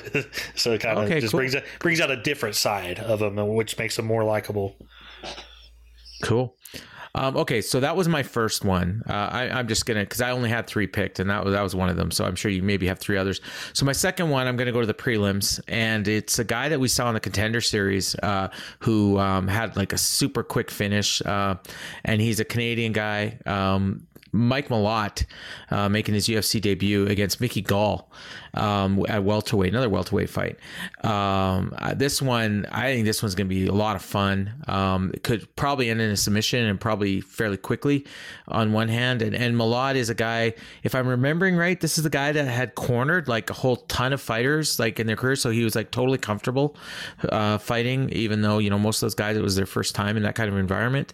[0.54, 1.40] so it kind of Okay, just cool.
[1.40, 4.76] brings out brings out a different side of him, which makes him more likable.
[6.22, 6.56] Cool.
[7.14, 9.02] Um, okay, so that was my first one.
[9.08, 11.62] Uh, I, I'm just gonna because I only had three picked, and that was that
[11.62, 12.10] was one of them.
[12.10, 13.40] So I'm sure you maybe have three others.
[13.72, 16.78] So my second one, I'm gonna go to the prelims, and it's a guy that
[16.78, 18.48] we saw in the contender series uh,
[18.80, 21.56] who um, had like a super quick finish, uh,
[22.04, 23.38] and he's a Canadian guy.
[23.46, 24.06] Um,
[24.36, 25.24] Mike Malott
[25.70, 28.10] uh, making his UFC debut against Mickey Gall
[28.56, 30.58] um, at welterweight, another welterweight fight.
[31.04, 34.52] Um, uh, this one, I think this one's going to be a lot of fun.
[34.66, 38.06] Um, it could probably end in a submission and probably fairly quickly
[38.48, 39.22] on one hand.
[39.22, 42.46] And, and Malott is a guy, if I'm remembering right, this is the guy that
[42.46, 45.36] had cornered like a whole ton of fighters like in their career.
[45.36, 46.76] So he was like totally comfortable
[47.28, 50.16] uh, fighting, even though, you know, most of those guys, it was their first time
[50.16, 51.12] in that kind of environment.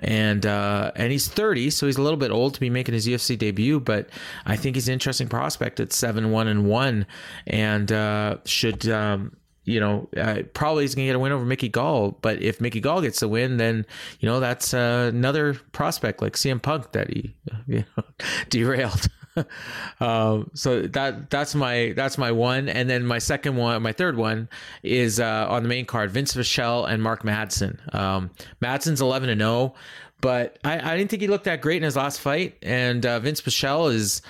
[0.00, 3.36] And, uh, and he's 30, so he's a little bit old be making his UFC
[3.36, 4.08] debut, but
[4.46, 7.06] I think he's an interesting prospect at 7 1 and 1
[7.46, 8.88] and uh, should.
[8.88, 12.18] Um, you know, uh, probably he's going to get a win over Mickey Gall.
[12.20, 13.86] But if Mickey Gall gets the win, then
[14.18, 17.34] you know that's uh, another prospect like CM Punk that he
[17.68, 18.04] you know,
[18.48, 19.06] derailed.
[20.00, 24.16] um, so that that's my that's my one, and then my second one, my third
[24.16, 24.48] one
[24.82, 27.94] is uh, on the main card: Vince Pichel and Mark Madsen.
[27.94, 29.74] Um, Madsen's eleven and zero,
[30.22, 33.20] but I, I didn't think he looked that great in his last fight, and uh,
[33.20, 34.22] Vince Pichel is,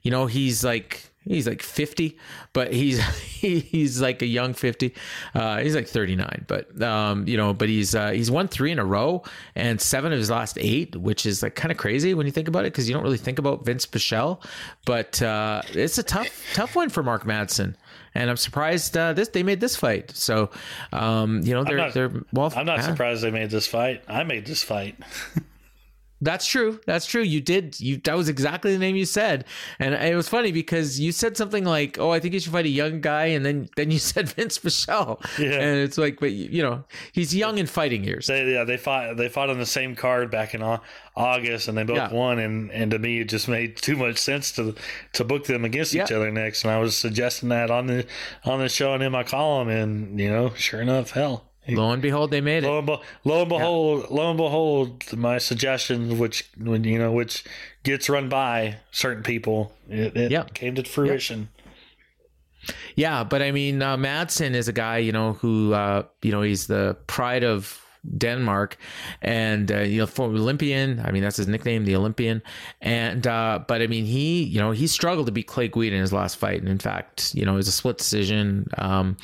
[0.00, 2.16] you know, he's like he's like 50
[2.52, 3.00] but he's
[3.40, 4.94] he's like a young 50.
[5.34, 8.78] Uh, he's like 39, but um, you know, but he's uh, he's won three in
[8.78, 9.22] a row
[9.54, 12.48] and seven of his last eight, which is like kind of crazy when you think
[12.48, 14.42] about it because you don't really think about Vince Pichel,
[14.84, 17.74] but uh, it's a tough tough one for Mark Madsen.
[18.14, 20.10] And I'm surprised uh, this they made this fight.
[20.16, 20.50] So,
[20.92, 22.52] um, you know, they're not- they're well.
[22.56, 24.02] I'm not surprised they made this fight.
[24.08, 24.96] I made this fight.
[26.22, 26.80] That's true.
[26.86, 27.22] That's true.
[27.22, 27.80] You did.
[27.80, 29.46] You that was exactly the name you said,
[29.78, 32.66] and it was funny because you said something like, "Oh, I think you should fight
[32.66, 35.52] a young guy," and then then you said Vince Pichel, Yeah.
[35.60, 38.26] and it's like, but you know, he's young in fighting years.
[38.26, 39.16] They, yeah, they fought.
[39.16, 40.62] They fought on the same card back in
[41.16, 42.12] August, and they both Yeah.
[42.12, 42.38] won.
[42.38, 44.74] And, and to me, it just made too much sense to
[45.14, 46.64] to book them against each other next.
[46.64, 48.06] And I was suggesting that on the
[48.44, 52.02] on the show and in my column, and you know, sure enough, hell, Lo and
[52.02, 52.66] behold, they made it.
[52.66, 57.12] lo and, be- lo and behold, lo and behold, my suggestion, which when you know,
[57.12, 57.44] which
[57.84, 60.44] gets run by certain people, it, it Yeah.
[60.54, 61.48] came to fruition.
[62.94, 66.42] Yeah, but I mean, uh, Madsen is a guy, you know, who, uh, you know,
[66.42, 67.80] he's the pride of
[68.16, 68.76] Denmark,
[69.22, 71.00] and uh, you know, former Olympian.
[71.04, 72.42] I mean, that's his nickname, the Olympian.
[72.80, 76.00] And uh, but I mean, he, you know, he struggled to beat Clay Guida in
[76.00, 78.68] his last fight, and in fact, you know, it was a split decision.
[78.78, 79.16] Um,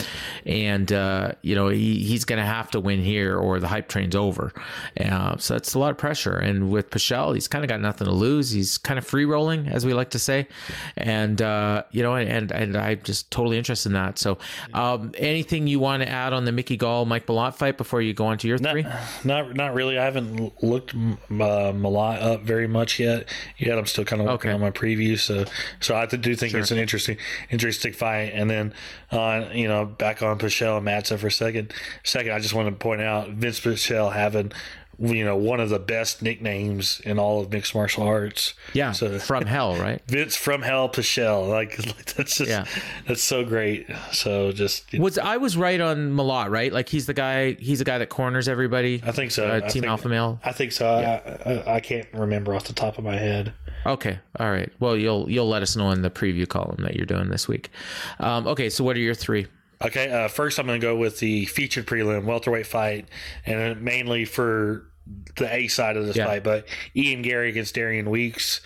[0.45, 3.89] and uh, you know, he he's going to have to win here, or the hype
[3.89, 4.53] train's over.
[5.01, 6.37] Uh, so that's a lot of pressure.
[6.37, 8.51] And with Pichel, he's kind of got nothing to lose.
[8.51, 10.49] He's kind of free rolling, as we like to say.
[10.97, 14.19] And uh, you know, and and I'm just totally interested in that.
[14.19, 14.39] So,
[14.75, 18.13] um, anything you want to add on the Mickey Gall Mike Malott fight before you
[18.13, 18.87] go on to your three?
[19.25, 19.99] not, not really.
[19.99, 23.29] I haven't looked uh, Malott up very much yet.
[23.59, 24.55] Yet I'm still kind of working Okay.
[24.55, 25.19] on my preview.
[25.19, 25.45] So,
[25.81, 27.17] so I do think it's an interesting,
[27.51, 28.33] interesting fight.
[28.35, 28.75] And then,
[29.11, 31.73] on you know, back on Pichel and Madsen for a second.
[32.05, 34.53] Second, I just want to point out Vince Pichel having,
[34.99, 38.55] you know, one of the best nicknames in all of mixed martial arts.
[38.73, 40.01] Yeah, So from hell, right?
[40.09, 42.65] Vince from Hell Pichel, like, like that's just Yeah.
[43.07, 43.87] that's so great.
[44.13, 46.73] So just Was I was right on Malott, right?
[46.73, 47.53] Like he's the guy.
[47.55, 49.03] He's the guy that corners everybody.
[49.05, 49.47] I think so.
[49.47, 50.41] Uh, Team think- Alpha Male.
[50.45, 50.87] I think so.
[50.89, 53.53] I, I I can't remember off the top of my head.
[53.85, 54.73] Okay, all right.
[54.81, 57.71] Well, you'll you'll let us know in the preview column that you're doing this week.
[58.19, 59.47] Um, okay, so what are your three?
[59.83, 63.09] Okay, uh, first I'm going to go with the featured prelim welterweight fight,
[63.45, 64.91] and mainly for
[65.37, 66.27] the A side of this Yeah.
[66.27, 66.43] fight.
[66.43, 66.67] But
[66.97, 68.61] Ian Garry against Darian Weeks.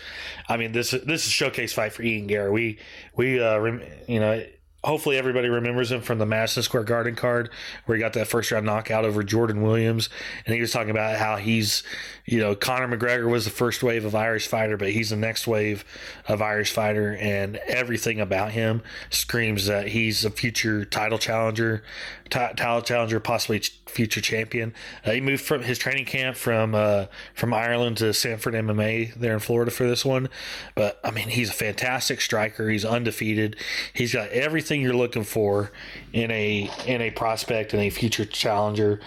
[0.47, 2.49] I mean, this this is a showcase fight for Ian Garry.
[2.49, 2.79] We
[3.15, 4.43] we uh, rem, you know.
[4.83, 7.51] Hopefully everybody remembers him from the Madison Square Garden card
[7.85, 10.09] where he got that first round knockout over Jordan Williams,
[10.45, 11.83] and he was talking about how he's,
[12.25, 15.45] you know, Conor McGregor was the first wave of Irish fighter, but he's the next
[15.45, 15.85] wave
[16.27, 21.83] of Irish fighter, and everything about him screams that he's a future title challenger,
[22.31, 24.73] title challenger, possibly future champion.
[25.05, 29.33] Uh, he moved from his training camp from uh, from Ireland to Sanford MMA there
[29.33, 30.29] in Florida for this one,
[30.75, 32.69] but I mean he's a fantastic striker.
[32.69, 33.55] He's undefeated.
[33.93, 35.71] He's got everything you're looking for
[36.13, 38.99] in a in a prospect and a future challenger.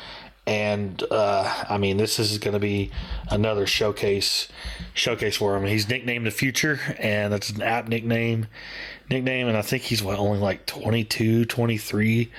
[0.47, 2.91] And uh, I mean, this is going to be
[3.31, 4.49] another showcase
[4.93, 5.65] showcase for him.
[5.65, 8.47] He's nicknamed the Future, and that's an apt nickname
[9.11, 9.49] nickname.
[9.49, 12.31] And I think he's what only like 22, 23,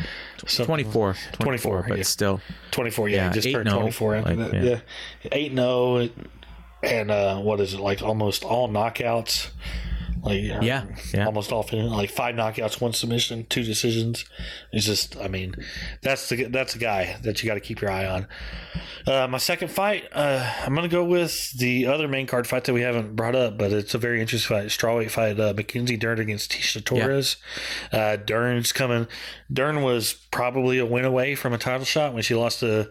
[0.47, 1.15] something- 24.
[1.39, 2.03] 24, but yeah.
[2.03, 2.41] still.
[2.71, 4.61] 24 yeah, Yeah, just 8 turned and oh, 24 like, yeah.
[4.63, 4.79] yeah.
[5.31, 6.09] 8 and 0
[6.83, 9.49] and uh what is it like almost all knockouts
[10.25, 11.25] like Yeah, yeah.
[11.25, 14.25] almost all fin- like five knockouts one submission two decisions
[14.71, 15.55] it's just i mean
[16.01, 18.27] that's the that's a guy that you got to keep your eye on
[19.07, 22.73] uh, my second fight uh, i'm gonna go with the other main card fight that
[22.73, 26.19] we haven't brought up but it's a very interesting fight strawweight fight uh, mackenzie dern
[26.19, 27.37] against tecia torres
[27.91, 29.07] uh, dern's coming
[29.53, 32.89] dern was probably a win away from a title shot when she lost to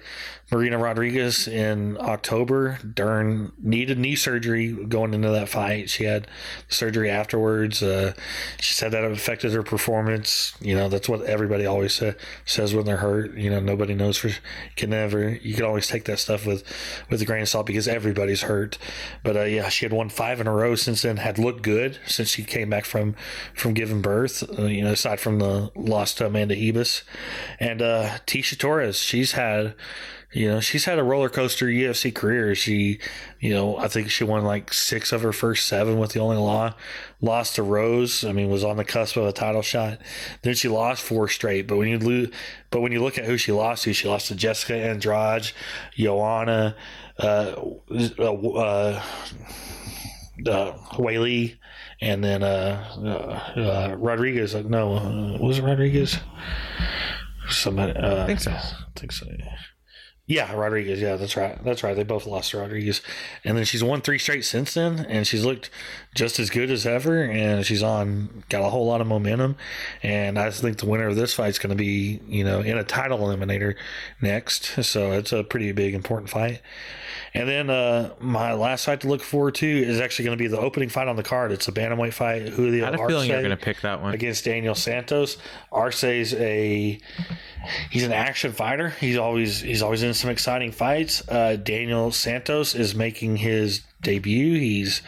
[0.53, 2.78] Marina Rodriguez in October.
[2.95, 5.89] Dern needed knee surgery going into that fight.
[5.91, 6.28] She had
[6.68, 7.83] surgery afterwards.
[7.83, 8.12] Uh,
[8.61, 10.55] she said that it affected her performance.
[10.61, 12.12] You know, that's what everybody always sa-
[12.45, 13.35] says when they're hurt.
[13.35, 14.31] You know, nobody knows for
[14.77, 15.31] can never.
[15.31, 16.62] You can always take that stuff with
[17.09, 18.77] with a grain of salt because everybody's hurt.
[19.22, 21.16] But uh, yeah, she had won five in a row since then.
[21.16, 23.16] Had looked good since she came back from
[23.55, 24.45] from giving birth.
[24.59, 27.05] Uh, you know, aside from the loss to Amanda Ribas
[27.59, 29.75] and uh, Tecia Torres, she's had
[30.35, 32.57] you know, she's had a roller coaster UFC career.
[32.57, 32.99] She,
[33.39, 36.37] you know, I think she won like six of her first seven with the only
[36.37, 36.74] law.
[37.20, 38.24] Lost to Rose.
[38.24, 39.99] I mean, was on the cusp of a title shot.
[40.43, 41.68] Then she lost four straight.
[41.68, 42.30] But when you lose,
[42.70, 45.53] but when you look at who she lost to, she lost to Jessica Andrade,
[45.95, 46.74] Joanna,
[47.20, 47.55] uh,
[48.18, 49.03] uh, uh,
[50.47, 51.59] uh, Weili,
[52.01, 52.85] and then uh,
[53.57, 54.55] uh, uh, Rodriguez.
[54.55, 56.18] No, uh, was it Rodriguez?
[57.49, 57.93] Somebody.
[57.93, 58.51] Uh, I think so.
[58.51, 59.26] I think so.
[59.39, 59.57] Yeah,
[60.55, 61.01] Rodriguez.
[61.01, 61.62] Yeah, that's right.
[61.62, 61.95] That's right.
[61.95, 63.03] They both lost to Rodriguez,
[63.45, 65.68] and then she's won three straight since then, and she's looked
[66.15, 67.23] just as good as ever.
[67.23, 69.57] And she's on got a whole lot of momentum,
[70.03, 72.79] and I think the winner of this fight is going to be you know in
[72.79, 73.75] a title eliminator
[74.21, 74.85] next.
[74.85, 76.62] So it's a pretty big important fight.
[77.37, 80.47] And then uh, my last fight to look forward to is actually going to be
[80.47, 81.51] the opening fight on the card.
[81.51, 82.49] It's a bantamweight fight.
[82.49, 84.15] Julio I had a feeling you're going to pick that one.
[84.15, 85.37] against Daniel Santos.
[85.73, 87.01] Arce's a
[87.91, 88.91] he's an action fighter.
[88.91, 91.29] He's always he's always in some exciting fights.
[91.29, 94.59] Uh, Daniel Santos is making his debut.
[94.59, 95.03] He's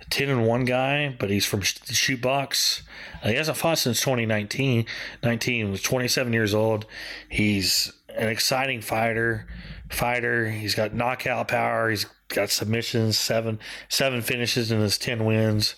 [0.00, 2.82] a ten and one guy, but he's from Sh- Shootbox.
[3.22, 4.86] Uh, he hasn't fought since 2019.
[5.22, 6.86] 19 was 27 years old.
[7.28, 9.46] He's an exciting fighter.
[9.90, 10.50] Fighter.
[10.50, 11.90] He's got knockout power.
[11.90, 13.18] He's got submissions.
[13.18, 15.74] Seven seven finishes in his ten wins.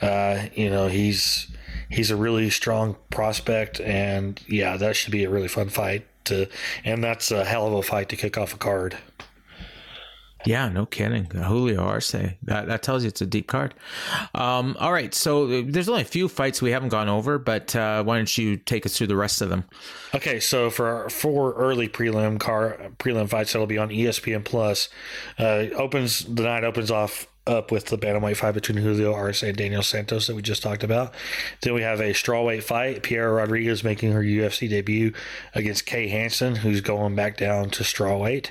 [0.00, 1.48] Uh, you know he's
[1.88, 6.06] he's a really strong prospect, and yeah, that should be a really fun fight.
[6.24, 6.48] To
[6.84, 8.96] and that's a hell of a fight to kick off a card.
[10.46, 11.24] Yeah, no kidding.
[11.26, 12.12] Julio Arce.
[12.12, 13.74] That, that tells you it's a deep card.
[14.34, 15.14] Um, all right.
[15.14, 18.38] So uh, there's only a few fights we haven't gone over, but uh, why don't
[18.38, 19.64] you take us through the rest of them?
[20.14, 24.88] Okay, so for our four early prelim car prelim fights that'll be on ESPN Plus,
[25.38, 29.56] uh, opens the night opens off up with the bantamweight fight between Julio Arce and
[29.56, 31.14] Daniel Santos that we just talked about.
[31.62, 33.02] Then we have a strawweight fight.
[33.02, 35.12] Piera Rodriguez making her UFC debut
[35.54, 38.50] against Kay Hansen, who's going back down to strawweight.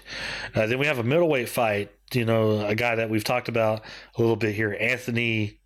[0.53, 1.91] Uh, then we have a middleweight fight.
[2.13, 3.81] You know, a guy that we've talked about
[4.15, 5.59] a little bit here, Anthony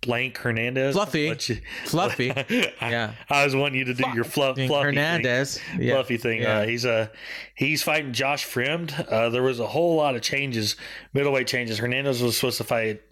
[0.00, 0.94] Blank Hernandez.
[0.94, 1.34] Fluffy.
[1.48, 2.30] You- Fluffy.
[2.36, 3.12] I- Yeah.
[3.28, 5.60] I was wanting you to do your fluff, fluffy thing Hernandez.
[5.78, 5.94] Yeah.
[5.94, 6.42] fluffy thing.
[6.42, 6.58] Yeah.
[6.58, 7.08] Uh, he's uh,
[7.54, 9.08] he's fighting Josh Fremd.
[9.10, 10.76] Uh, there was a whole lot of changes,
[11.12, 11.78] middleweight changes.
[11.78, 13.02] Hernandez was supposed to fight.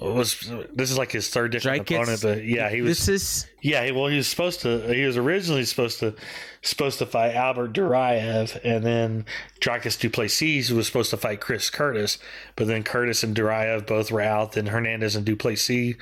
[0.00, 2.20] Was this is like his third different opponent?
[2.22, 2.98] But yeah, he was.
[3.06, 4.92] This is yeah, well, he was supposed to.
[4.94, 6.14] He was originally supposed to
[6.60, 9.24] supposed to fight Albert Duraev, and then
[9.60, 12.18] Dricus Duplessis was supposed to fight Chris Curtis,
[12.56, 14.52] but then Curtis and Duraev both were out.
[14.52, 15.94] Then Hernandez and Duplessis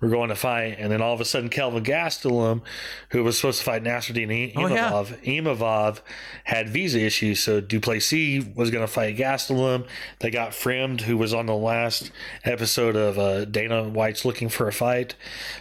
[0.00, 2.62] were going to fight, and then all of a sudden Kelvin Gastelum,
[3.10, 4.90] who was supposed to fight Nasruddin Oh, yeah.
[4.90, 6.00] Imavov, Imavov
[6.44, 9.86] had visa issues, so Duplessis was going to fight Gastelum.
[10.20, 12.10] They got Fremd, who was on the last
[12.44, 15.14] episode of uh, Dana White's Looking for a Fight,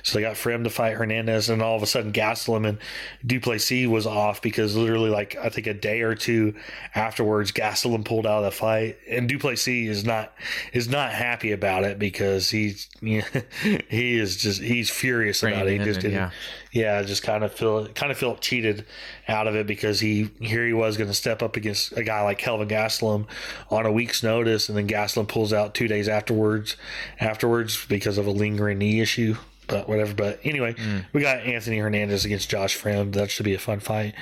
[0.04, 2.78] so they got Fremd to fight Hernandez, and all of a sudden Gastelum and
[3.26, 6.56] Duplessis was off because literally, like I think a day or two
[6.96, 10.34] afterwards, Gastelum pulled out of the fight, and Duplessis is not
[10.74, 13.42] is not happy about it because he's you know,
[13.90, 15.80] he is just he's furious about it.
[15.80, 16.32] He just didn't yeah.
[16.72, 18.86] yeah, just kind of feel kind of felt cheated
[19.28, 22.22] out of it because he here he was going to step up against a guy
[22.22, 23.26] like Kelvin Gastelum
[23.70, 26.78] on a week's notice, and then Gastelum pulls out two days afterwards,
[27.20, 29.36] afterwards because of a lingering knee issue.
[29.68, 30.14] But whatever.
[30.14, 30.76] But anyway,
[31.14, 33.14] we got Anthony Hernandez against Josh Fremd.
[33.14, 34.16] That should be a fun fight.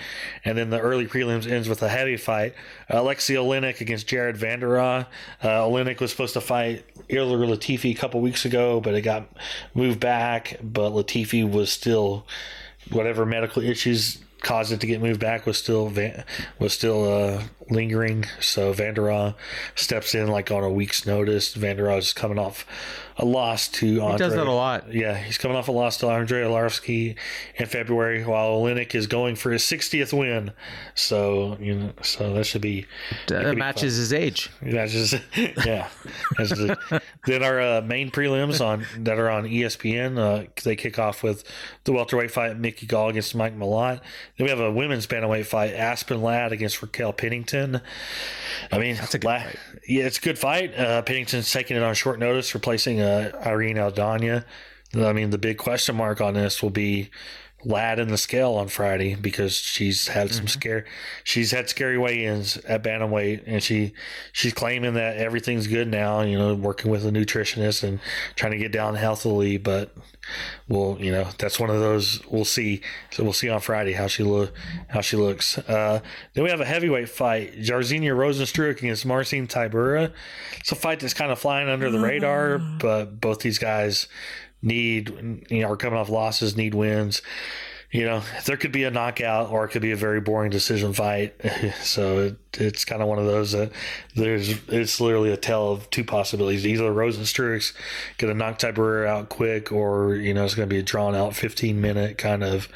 [0.44, 2.56] And then the early prelims ends with a heavy fight.
[2.90, 5.06] Alexei Oleynik against Jared Vanderaa.
[5.44, 9.30] Uh, Oleynik was supposed to fight Ilir Latifi a couple weeks ago, but it got
[9.74, 10.58] moved back.
[10.64, 12.26] But Latifi was still
[12.92, 16.24] whatever medical issues caused it to get moved back was still van-
[16.60, 18.26] was still uh, lingering.
[18.40, 19.36] So Vanderaa
[19.76, 21.56] steps in like on a week's notice.
[21.56, 22.66] Vanderaa is coming off
[23.18, 24.12] a loss to Andre.
[24.12, 24.94] he does that a lot.
[24.94, 27.16] Yeah, he's coming off a loss to Andre Arlovski
[27.56, 30.52] in February, while Oleynik is going for his 60th win.
[30.96, 32.86] So you know, so that should be
[33.28, 34.50] that be matches his age.
[34.62, 35.16] Matches,
[35.66, 35.88] yeah.
[37.26, 40.18] Then our uh, main prelims on that are on ESPN.
[40.18, 41.44] Uh, they kick off with
[41.86, 44.02] the welterweight fight Mickey Gall against Mike Malott.
[44.38, 47.55] Then we have a women's bantamweight fight Aspen Ladd against Raquel Pennington.
[48.72, 49.56] I mean, that's a good fight.
[49.88, 50.78] Yeah, it's a good fight.
[50.78, 54.46] Uh, Pennington's taking it on short notice, replacing uh, Irene Aldana.
[54.96, 57.10] I mean, the big question mark on this will be
[57.66, 60.86] Ladd in the scale on Friday because she's had some scare.
[61.24, 63.94] She's had scary weigh-ins at bantamweight, and she
[64.32, 66.22] she's claiming that everything's good now.
[66.22, 68.00] You know, working with a nutritionist and
[68.36, 69.58] trying to get down healthily.
[69.58, 69.96] But
[70.68, 72.82] we'll, you know, that's one of those we'll see.
[73.12, 74.54] So we'll see on Friday how she look
[74.90, 75.58] how she looks.
[75.58, 76.02] Uh,
[76.34, 80.12] then we have a heavyweight fight: Jairzinho Rozenstruik against Marcin Tybura.
[80.60, 84.08] It's a fight that's kind of flying under the radar, but both these guys
[84.66, 87.22] need you know are coming off losses, need wins.
[87.92, 90.92] You know, there could be a knockout or it could be a very boring decision
[90.92, 91.34] fight.
[91.82, 93.72] so it, it's kind of one of those that
[94.16, 96.68] there's it's literally a tale of two possibilities.
[96.68, 97.74] Either Rozenstruik's
[98.18, 101.16] going to knock Tybura out quick, or you know it's going to be a drawn
[101.16, 102.68] out 15 minute kind of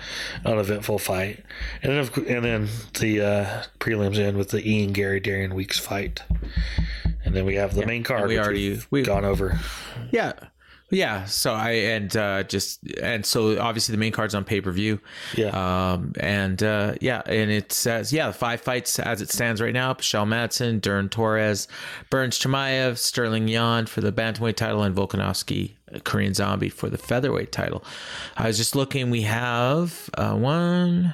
[0.45, 1.43] uneventful fight.
[1.83, 2.67] And then of- and then
[2.99, 6.21] the uh, prelims end with the Ian Garry Darian Weeks fight.
[7.25, 8.29] And then we have the main card.
[8.29, 9.59] We already we've we- gone over.
[10.11, 10.31] Yeah.
[10.91, 14.71] Yeah, so I and uh, just and so obviously the main card's on pay per
[14.71, 14.99] view.
[15.35, 15.49] Yeah.
[15.49, 19.73] Um, and uh, yeah, and it says yeah, the five fights as it stands right
[19.73, 21.67] now: Pichel Madsen, Dern Torres,
[22.09, 25.73] Burns Chimaev, Sterling Yan for the bantamweight title, and Volkanovski,
[26.05, 27.83] Korean Zombie for the featherweight title.
[28.35, 29.11] I was just looking.
[29.11, 31.13] We have uh, one,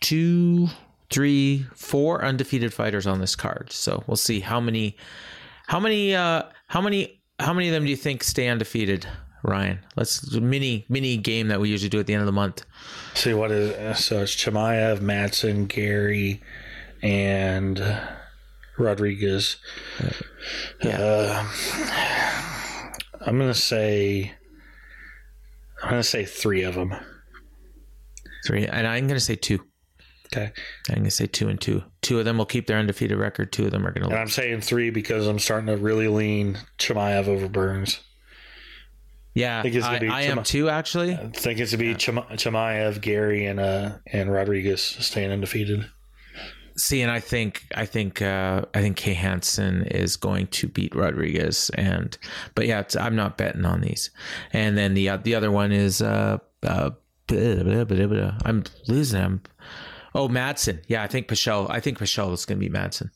[0.00, 0.68] two,
[1.10, 3.70] three, four undefeated fighters on this card.
[3.70, 4.96] So we'll see how many,
[5.66, 9.06] how many, uh, how many how many of them do you think stay undefeated,
[9.42, 9.80] Ryan?
[9.96, 12.64] Let's mini mini game that we usually do at the end of the month.
[13.14, 16.42] See what is so it's Chimaev, Madsen, Garry,
[17.02, 17.82] and
[18.78, 19.56] Rodriguez.
[20.84, 21.48] Uh,
[23.20, 24.32] I'm gonna say
[25.82, 26.94] I'm gonna say three of them.
[28.44, 29.60] Three, and I'm going to say two.
[30.32, 30.50] Okay,
[30.88, 31.82] I'm going to say two and two.
[32.00, 33.52] Two of them will keep their undefeated record.
[33.52, 34.10] Two of them are going to.
[34.10, 34.18] and.
[34.18, 38.00] I'm saying three because I'm starting to really lean Chimaev over Burns.
[39.34, 40.68] Yeah, I, think it's I, be I am too.
[40.68, 45.86] Actually, I think it's to be Chima- Chimaev, Garry, and uh and Rodriguez staying undefeated.
[46.76, 50.94] see, and I think I think uh, I think Kay Hansen is going to beat
[50.94, 52.16] Rodriguez, and
[52.54, 54.10] but yeah, it's, I'm not betting on these.
[54.52, 56.90] And then the uh, the other one is uh, uh,
[57.26, 58.38] blah, blah, blah.
[58.44, 59.42] I'm losing him.
[60.14, 60.82] Oh, Madsen.
[60.86, 61.68] Yeah, I think Pichel.
[61.70, 63.10] I think Pichel is going to be Madsen.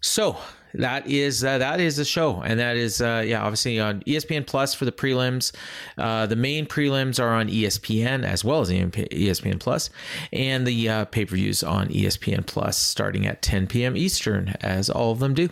[0.00, 0.36] So
[0.74, 4.46] that is uh, that is the show, and that is uh, yeah, obviously on ESPN
[4.46, 5.52] Plus for the prelims.
[5.96, 9.90] Uh, the main prelims are on ESPN as well as ESPN Plus,
[10.32, 13.96] and the uh, pay per views on ESPN Plus starting at 10 p.m.
[13.96, 15.48] Eastern, as all of them do.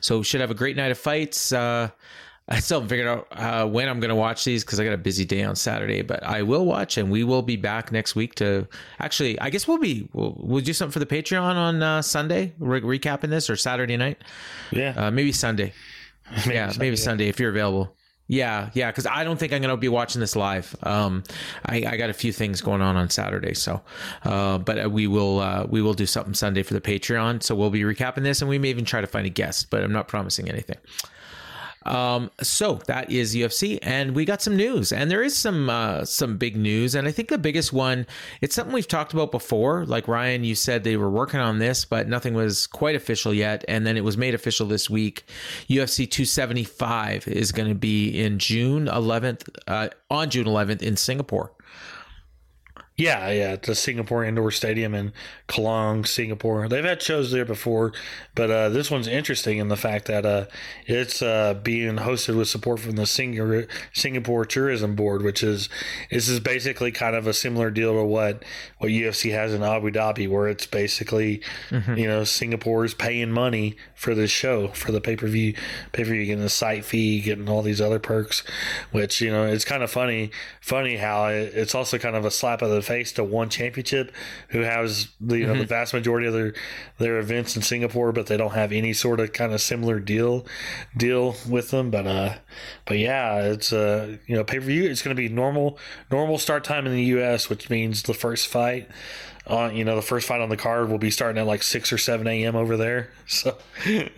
[0.00, 1.52] So should have a great night of fights.
[2.48, 4.92] I still haven't figured out uh, when I'm going to watch these because I got
[4.94, 8.14] a busy day on Saturday, but I will watch and we will be back next
[8.16, 8.66] week to
[8.98, 12.52] actually, I guess we'll be, we'll, we'll do something for the Patreon on uh, Sunday,
[12.58, 14.18] re- recapping this or Saturday night.
[14.70, 15.72] Yeah, Uh, maybe Sunday.
[16.46, 17.02] yeah, Sunday, maybe yeah.
[17.02, 17.94] Sunday if you're available.
[18.28, 20.74] Yeah, yeah, because I don't think I'm going to be watching this live.
[20.84, 21.22] Um,
[21.66, 23.82] I, I got a few things going on on Saturday, so,
[24.24, 27.42] uh, but we will uh, we will do something Sunday for the Patreon.
[27.42, 29.82] So we'll be recapping this, and we may even try to find a guest, but
[29.82, 30.78] I'm not promising anything.
[31.84, 36.04] Um, so that is UFC, and we got some news, and there is some uh,
[36.04, 38.06] some big news, and I think the biggest one,
[38.40, 39.84] it's something we've talked about before.
[39.86, 43.64] Like Ryan, you said they were working on this, but nothing was quite official yet,
[43.68, 45.24] and then it was made official this week.
[45.68, 51.52] UFC 275 is going to be in June 11th, uh, on June 11th in Singapore.
[52.94, 55.14] Yeah, yeah, the Singapore Indoor Stadium in
[55.48, 56.68] Kallang, Singapore.
[56.68, 57.92] They've had shows there before,
[58.34, 60.44] but uh, this one's interesting in the fact that uh,
[60.86, 65.70] it's uh, being hosted with support from the Singapore Tourism Board, which is
[66.10, 68.44] this is basically kind of a similar deal to what
[68.82, 71.40] what UFC has in Abu Dhabi, where it's basically
[71.96, 75.54] you know Singapore's paying money for this show for the pay per view,
[75.92, 78.42] pay per view getting the site fee, getting all these other perks,
[78.90, 82.30] which you know it's kind of funny, funny how it, it's also kind of a
[82.30, 84.12] slap of the face to one championship
[84.48, 86.52] who has the you know the vast majority of their
[86.98, 90.44] their events in Singapore, but they don't have any sort of kind of similar deal
[90.96, 91.92] deal with them.
[91.92, 92.34] But uh,
[92.84, 94.90] but yeah, it's uh you know pay per view.
[94.90, 95.78] It's going to be normal
[96.10, 98.71] normal start time in the U.S., which means the first fight.
[99.44, 101.92] On you know the first fight on the card will be starting at like six
[101.92, 102.54] or seven a.m.
[102.54, 103.10] over there.
[103.26, 103.56] So,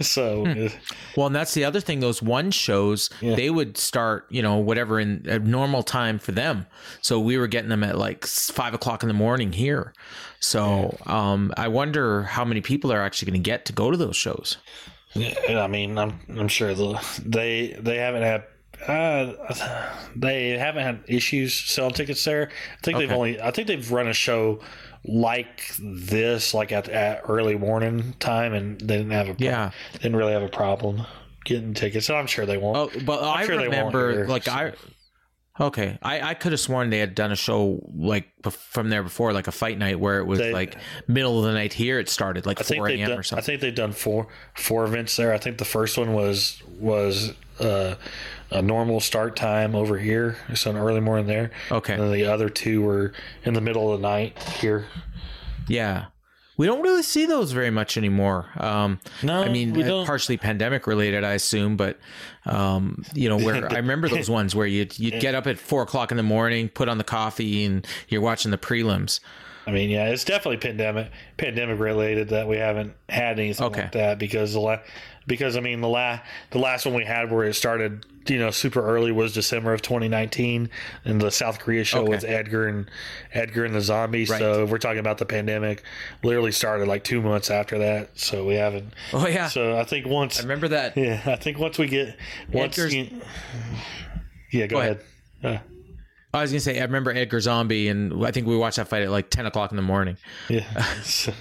[0.01, 0.69] so uh,
[1.17, 2.01] Well, and that's the other thing.
[2.01, 6.67] Those one shows, they would start, you know, whatever in a normal time for them.
[7.01, 9.95] So we were getting them at like five o'clock in the morning here.
[10.41, 13.97] So um, I wonder how many people are actually going to get to go to
[13.97, 14.59] those shows.
[15.15, 18.45] Yeah, I mean, I'm I'm sure the, they they haven't had
[18.89, 22.51] uh, they haven't had issues selling tickets there.
[22.51, 24.61] I think they've only I think they've run a show
[25.07, 29.71] like this, like at, at early morning time, and they didn't have a pro- Yeah.
[29.95, 31.03] didn't really have a problem
[31.45, 32.09] getting tickets.
[32.09, 32.77] And I'm sure they won't.
[32.77, 34.53] Oh, but I sure they won't remember, here, like so.
[34.53, 34.73] I.
[35.61, 39.33] Okay, I, I could have sworn they had done a show like from there before,
[39.33, 40.75] like a fight night where it was They- like
[41.07, 42.01] middle of the night here.
[42.01, 43.13] It started like I four a.m.
[43.13, 44.27] or I think they've done four
[44.57, 45.33] four events there.
[45.33, 47.95] I think the first one was was uh,
[48.55, 51.51] a normal start time over here, so an early morning there.
[51.71, 51.95] Okay.
[51.95, 53.13] and then the other two were
[53.45, 54.87] in the middle of the night here.
[55.69, 56.07] Yeah.
[56.57, 58.47] We don't really see those very much anymore.
[58.57, 61.99] Um, No, I mean, uh, partially pandemic related, I assume, but
[62.47, 65.83] um, you know, where I remember those ones where you'd you'd get up at four
[65.83, 69.19] o'clock in the morning, put on the coffee, and you're watching the prelims.
[69.67, 73.83] I mean, yeah, it's definitely pandemic pandemic related that we haven't had anything Okay.
[73.83, 74.79] like that because the la-
[75.27, 78.51] because I mean the last the last one we had where it started you know
[78.51, 80.71] super early was December of 2019
[81.05, 82.15] and the South Korea show Okay.
[82.15, 82.91] was Edgar and
[83.33, 84.25] Edgar and the Zombie.
[84.25, 84.39] Right.
[84.39, 85.83] So if we're talking about the pandemic,
[86.23, 88.19] literally started like two months after that.
[88.19, 88.95] So we haven't.
[89.13, 90.97] Oh yeah, So I think once I remember that.
[90.97, 92.17] yeah, I think once we get
[92.53, 93.09] once you,
[94.51, 95.01] yeah, go, Go ahead.
[95.43, 95.61] ahead.
[95.61, 95.74] Uh,
[96.35, 99.03] I was gonna say I remember Edgar Zombie, and I think we watched that fight
[99.03, 100.17] at like ten o'clock in the morning.
[100.49, 100.65] Yeah.
[101.03, 101.33] so,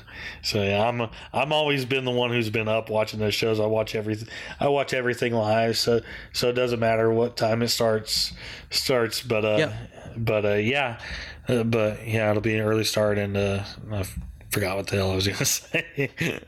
[0.44, 3.60] so yeah, I'm I'm always been the one who's been up watching those shows.
[3.60, 4.30] I watch everything.
[4.60, 5.78] I watch everything live.
[5.78, 8.34] So so it doesn't matter what time it starts
[8.70, 9.22] starts.
[9.22, 9.74] But uh, Yeah.
[10.16, 11.00] but uh, yeah,
[11.48, 14.06] uh, but yeah, it'll be an early start, and uh, I
[14.52, 16.39] forgot what the hell I was gonna say.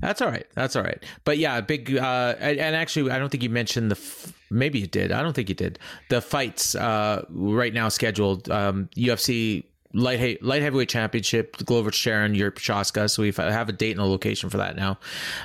[0.00, 0.46] That's all right.
[0.54, 1.02] That's all right.
[1.24, 1.96] But yeah, big.
[1.96, 3.96] Uh, and actually, I don't think you mentioned the.
[3.96, 5.12] F- maybe you did.
[5.12, 5.78] I don't think you did.
[6.10, 8.50] The fights uh, right now scheduled.
[8.50, 9.64] Um, UFC
[9.94, 11.56] light he- light heavyweight championship.
[11.64, 13.08] Glover Teixeira, Jiří Procházka.
[13.08, 14.98] So we have a date and a location for that now.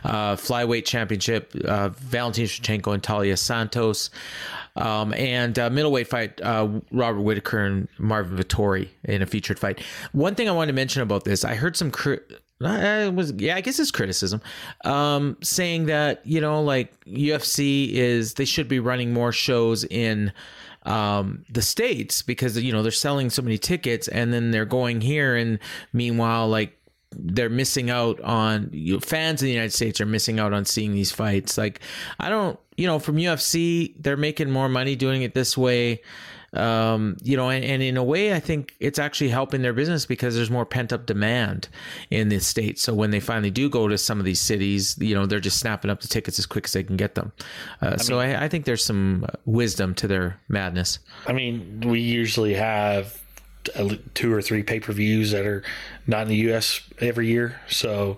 [0.03, 1.53] Uh, flyweight championship.
[1.63, 4.09] Uh, Valentin Shevchenko and Taila Santos.
[4.75, 9.81] Um, and uh, middleweight fight, uh, Robert Whitaker and Marvin Vettori in a featured fight.
[10.13, 12.19] One thing I wanted to mention about this, I heard some cri-
[12.61, 14.41] it was yeah, I guess it's criticism,
[14.83, 20.33] um, saying that you know like UFC is they should be running more shows in
[20.83, 25.01] um, the states because you know they're selling so many tickets and then they're going
[25.01, 25.59] here and
[25.93, 26.75] meanwhile like
[27.11, 30.65] they're missing out on you know, fans in the United States are missing out on
[30.65, 31.57] seeing these fights.
[31.57, 31.79] Like
[32.19, 36.01] I don't, you know, from UFC they're making more money doing it this way.
[36.53, 40.05] Um, you know, and, and in a way, I think it's actually helping their business
[40.05, 41.69] because there's more pent up demand
[42.09, 42.79] in the state.
[42.79, 45.59] So when they finally do go to some of these cities, you know, they're just
[45.59, 47.31] snapping up the tickets as quick as they can get them.
[47.81, 50.99] Uh, so I, I think there's some wisdom to their madness.
[51.27, 53.21] I mean, we usually have
[54.13, 55.63] two or three pay per views that are
[56.07, 56.81] not in the U.S.
[56.99, 57.59] every year.
[57.67, 58.17] So,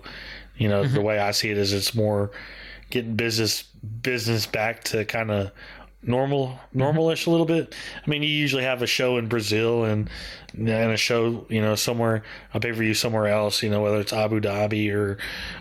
[0.56, 2.30] you know, the way I see it is it's more
[2.90, 3.62] getting business
[4.02, 5.50] business back to kind of
[6.02, 6.82] normal mm-hmm.
[6.82, 7.74] normalish a little bit.
[8.04, 10.10] I mean, you usually have a show in Brazil and
[10.54, 12.22] and a show, you know, somewhere
[12.52, 15.18] a pay per view somewhere else, you know, whether it's Abu Dhabi or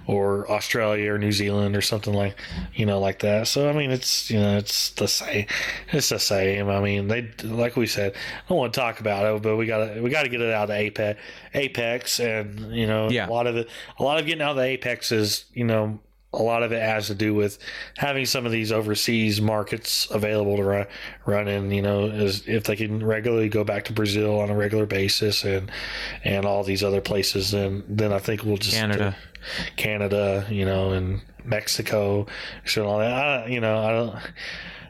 [0.07, 2.35] or Australia or New Zealand or something like,
[2.73, 3.47] you know, like that.
[3.47, 5.45] So I mean, it's you know, it's the same.
[5.93, 6.69] It's the same.
[6.69, 9.65] I mean, they like we said, I don't want to talk about it, but we
[9.65, 11.19] gotta we gotta get it out of apex,
[11.53, 13.27] apex, and you know, Yeah.
[13.27, 13.69] a lot of it,
[13.99, 15.99] a lot of getting out of the apex is, you know.
[16.33, 17.59] A lot of it has to do with
[17.97, 20.87] having some of these overseas markets available to run,
[21.25, 21.71] run in.
[21.71, 25.43] You know, as if they can regularly go back to Brazil on a regular basis
[25.43, 25.69] and
[26.23, 29.15] and all these other places, then then I think we'll just Canada.
[29.75, 32.27] Canada, you know, and Mexico,
[32.65, 33.11] so all that.
[33.11, 34.15] I, you know, I don't,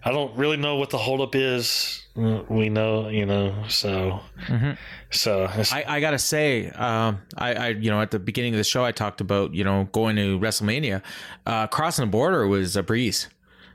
[0.03, 2.05] I don't really know what the holdup is.
[2.15, 4.19] We know, you know, so,
[5.11, 8.65] so I, I gotta say, um, I, I, you know, at the beginning of the
[8.65, 11.01] show, I talked about, you know, going to WrestleMania.
[11.45, 13.29] Uh, crossing the border was a breeze.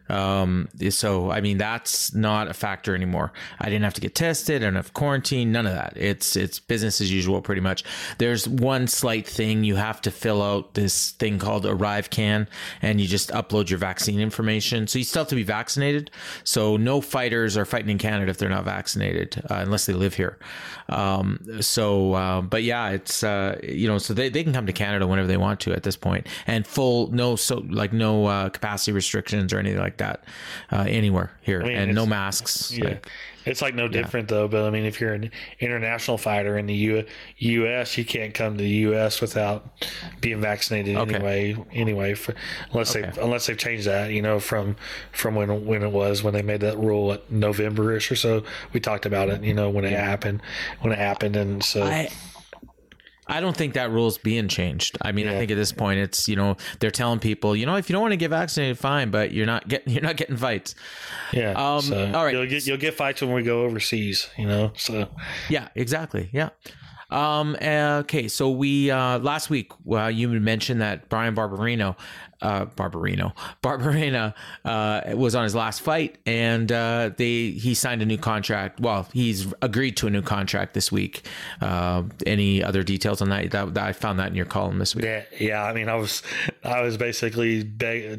[0.08, 3.32] Um, so I mean, that's not a factor anymore.
[3.58, 4.56] I didn't have to get tested.
[4.56, 5.52] I didn't have quarantine.
[5.52, 5.94] None of that.
[5.96, 7.84] It's it's business as usual, pretty much.
[8.18, 12.46] There's one slight thing you have to fill out this thing called ArriveCAN,
[12.82, 14.86] and you just upload your vaccine information.
[14.86, 16.10] So you still have to be vaccinated.
[16.44, 20.14] So no fighters are fighting in Canada if they're not vaccinated, uh, unless they live
[20.14, 20.38] here.
[20.88, 24.72] Um, so, uh, but yeah, it's uh, you know, so they, they can come to
[24.72, 28.48] Canada whenever they want to at this point, and full no so like no uh,
[28.48, 30.24] capacity restrictions or anything like that
[30.72, 32.72] uh, anywhere here, mean, and no masks.
[32.76, 32.84] yeah.
[32.84, 33.08] Like,
[33.44, 35.30] It's like no different though, but I mean, if you're an
[35.60, 37.04] international fighter in the U-
[37.38, 39.20] U.S., you can't come to the U.S.
[39.20, 39.84] without
[40.20, 41.14] being vaccinated Okay.
[41.14, 41.56] anyway.
[41.72, 42.34] Anyway, for,
[42.72, 43.08] unless Okay.
[43.10, 44.74] they unless they've changed that, you know, from
[45.12, 48.42] from when when it was when they made that rule at November-ish or so.
[48.72, 50.42] We talked about it, you know, when it happened,
[50.80, 52.08] when it happened, and so I
[53.28, 54.96] I don't think that rule's being changed.
[55.02, 57.76] I mean, I think at this point it's you know they're telling people you know
[57.76, 60.36] if you don't want to get vaccinated, fine, but you're not getting you're not getting
[60.36, 60.74] fights.
[61.32, 61.52] yeah.
[61.52, 62.32] Um, so all right.
[62.32, 64.72] you'll get you'll get fights when we go overseas, you know.
[64.76, 65.08] So
[65.48, 66.30] Yeah, exactly.
[66.32, 66.50] Yeah.
[67.10, 67.56] Um.
[67.60, 68.28] uh, Okay.
[68.28, 71.96] So we uh last week uh, you mentioned that Brian Barberino,
[72.42, 73.32] uh, Barberino,
[73.62, 74.34] Barberina,
[74.64, 78.80] uh, was on his last fight, and uh, they he signed a new contract.
[78.80, 81.26] Well, he's agreed to a new contract this week.
[81.60, 83.50] Uh, any other details on that?
[83.50, 85.04] That, that I found that in your column this week.
[85.04, 85.64] Yeah, yeah.
[85.64, 86.22] I mean, I was,
[86.64, 87.64] I was basically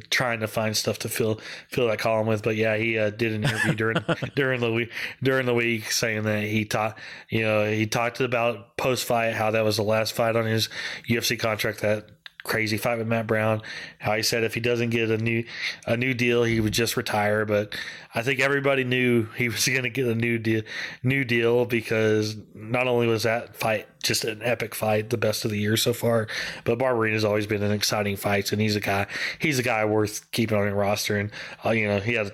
[0.10, 1.40] trying to find stuff to fill
[1.70, 2.44] fill that column with.
[2.44, 3.98] But yeah, he uh, did an interview during
[4.36, 4.92] during the week
[5.22, 7.00] during the week saying that he talked,
[7.30, 10.70] you know, he talked about post fight how that was the last fight on his
[11.10, 12.17] UFC contract that
[12.48, 13.62] crazy fight with Matt Brown.
[14.00, 15.44] How he said if he doesn't get a new
[15.86, 17.46] a new deal, he would just retire.
[17.46, 17.76] But
[18.16, 20.64] I think everybody knew he was going to get a new deal,
[21.04, 25.52] new deal because not only was that fight just an epic fight, the best of
[25.52, 26.28] the year so far,
[26.64, 29.06] but Barberena has always been an exciting fight, and he's a guy
[29.38, 31.18] he's a guy worth keeping on your roster.
[31.18, 31.32] And
[31.64, 32.32] uh, you know he had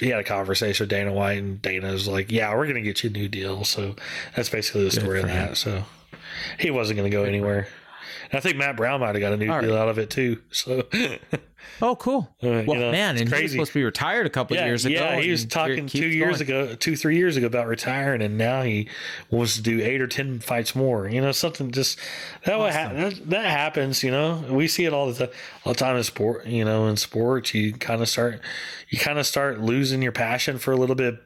[0.00, 3.04] he had a conversation with Dana White, and Dana's like, "Yeah, we're going to get
[3.04, 3.94] you a new deal." So
[4.34, 5.56] that's basically the story of that.
[5.56, 5.84] So
[6.58, 7.68] he wasn't going to go anywhere.
[8.32, 9.82] I think Matt Brown might have got a new All deal right.
[9.82, 10.40] out of it too.
[10.50, 10.84] So
[11.80, 12.28] Oh, cool.
[12.42, 14.60] Uh, you well, know, man, and he was supposed to be retired a couple of
[14.60, 14.94] yeah, years ago.
[14.94, 16.64] yeah, he was talking two years going.
[16.66, 18.88] ago, two three years ago about retiring, and now he
[19.30, 21.08] wants to do eight or ten fights more.
[21.08, 21.98] You know, something just
[22.44, 24.02] that what ha- that, that happens.
[24.02, 26.46] You know, we see it all the time, all the time in sport.
[26.46, 28.40] You know, in sports, you kind of start
[28.88, 31.20] you kind of start losing your passion for a little bit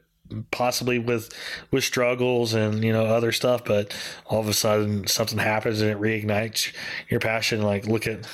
[0.50, 1.32] possibly with
[1.70, 3.96] with struggles and you know other stuff but
[4.26, 6.72] all of a sudden something happens and it reignites
[7.08, 8.26] your passion like look at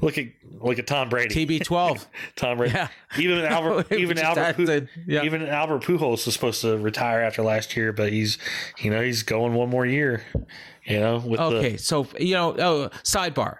[0.00, 0.26] look at
[0.60, 2.06] look at Tom Brady TB12.
[2.36, 2.88] Tom Brady Yeah.
[3.18, 5.22] even Albert even Albert had Pu- yeah.
[5.22, 8.38] even Albert Pujols was supposed to retire after last year but he's
[8.78, 10.24] you know he's going one more year
[10.84, 13.58] you know with Okay, the so you know, oh, sidebar.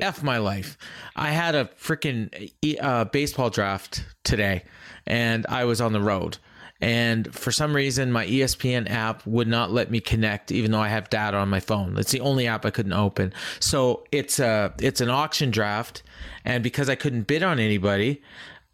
[0.00, 0.76] F my life.
[1.16, 4.64] I had a freaking uh, baseball draft today,
[5.06, 6.36] and I was on the road.
[6.80, 10.88] And for some reason, my ESPN app would not let me connect, even though I
[10.88, 11.96] have data on my phone.
[11.98, 13.32] It's the only app I couldn't open.
[13.58, 16.02] So it's a it's an auction draft,
[16.44, 18.22] and because I couldn't bid on anybody,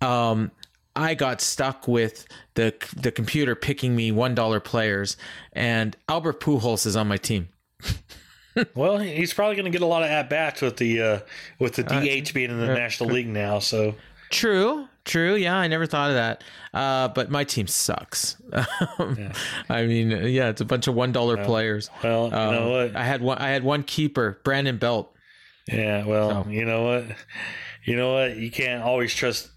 [0.02, 0.50] um,
[0.94, 5.16] I got stuck with the the computer picking me one dollar players,
[5.54, 7.48] and Albert Pujols is on my team.
[8.76, 11.18] well he's probably going to get a lot of at bats with the uh
[11.58, 13.94] with the DH being in the National League now so
[14.30, 15.34] True, true.
[15.34, 16.44] Yeah, I never thought of that.
[16.72, 18.36] Uh, but my team sucks.
[19.68, 21.90] I mean, yeah, it's a bunch of one dollar players.
[22.02, 23.38] well you Um, know what I had one.
[23.38, 25.14] I had one keeper, Brandon Belt.
[25.66, 27.04] Yeah, well, you know what?
[27.84, 28.36] You know what?
[28.36, 29.50] You can't always trust.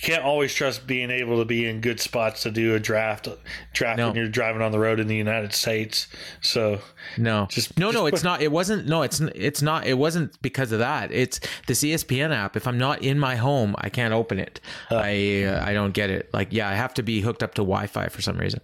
[0.00, 3.28] You can't always trust being able to be in good spots to do a draft.
[3.74, 4.06] Draft No.
[4.08, 6.06] when you're driving on the road in the United States.
[6.40, 6.80] So
[7.18, 8.04] No, Just- no, just no.
[8.04, 8.40] put- It's not.
[8.40, 8.86] It wasn't.
[8.88, 9.86] No, it's it's not.
[9.86, 11.12] It wasn't because of that.
[11.12, 12.56] It's this ESPN app.
[12.56, 14.60] If I'm not in my home, I can't open it.
[14.90, 16.30] I uh, I don't get it.
[16.32, 18.60] Like, yeah, I have to be hooked up to Wi-Fi for some reason.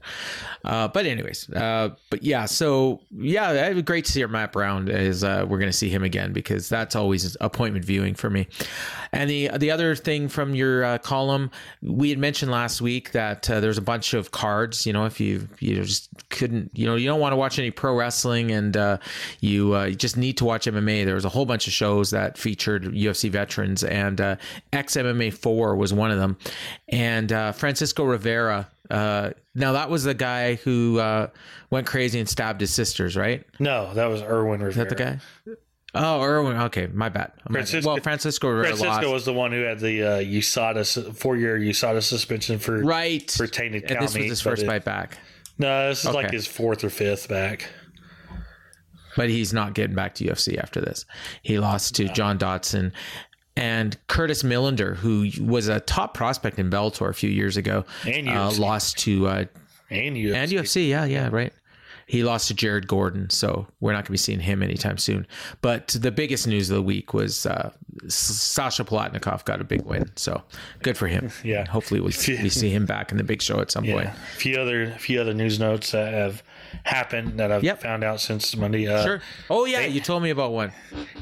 [0.65, 2.47] Uh, but anyways, uh, but yeah.
[2.47, 4.89] So yeah, great to see your Matt Brown.
[4.89, 8.49] Is uh, we're going to see him again because that's always appointment viewing for me.
[9.13, 11.51] And the the other thing from your uh, column,
[11.83, 14.87] we had mentioned last week that uh, there's a bunch of cards.
[14.87, 17.71] You know, if you you just couldn't, you know, you don't want to watch any
[17.71, 18.99] pro wrestling and uh,
[19.41, 21.05] you, uh, you just need to watch MMA.
[21.05, 24.37] There was a whole bunch of shows that featured UFC veterans, and uh,
[24.73, 26.37] X MMA Four was one of them.
[26.89, 28.69] And uh, Francisco Rivera.
[28.89, 31.27] Uh, now that was the guy who uh,
[31.71, 33.45] went crazy and stabbed his sisters, right?
[33.59, 34.69] no, that was Erwin Rivera.
[34.69, 35.57] Is that the guy?
[35.99, 36.57] Oh, Erwin.
[36.57, 37.33] Okay, my bad.
[37.39, 37.53] My bad.
[37.53, 39.07] Francisco- well, Francisco Francisco lost.
[39.09, 43.31] was the one who had the uh, USADA four year USADA suspension for right.
[43.31, 45.19] for tainted and this was his first it- fight back,
[45.59, 47.69] No, this is like his fourth or fifth back.
[49.17, 51.05] but he's not getting back to UFC after this.
[51.43, 52.93] He lost to John Dodson.
[53.59, 58.29] And Curtis Millender, who was a top prospect in Bellator a few years ago, And
[58.29, 59.45] uh, lost to uh,
[59.89, 60.35] And UFC.
[60.35, 60.89] and UFC.
[60.91, 61.55] Yeah, yeah, right.
[62.09, 65.27] He lost to Jared Gordon, so we're not going to be seeing him anytime soon.
[65.61, 67.73] But the biggest news of the week was uh,
[68.07, 70.41] Sasha Palatnikov got a big win, so
[70.83, 71.31] good for him.
[71.43, 71.67] Yeah.
[71.69, 74.07] hopefully we, we see him back in the big show at some point.
[74.07, 76.43] A few other a few other news notes that have
[76.85, 77.83] happened that I've Yep.
[77.83, 78.87] found out since Monday.
[78.87, 79.21] Uh, Sure.
[79.51, 80.73] Oh yeah, you told me about one.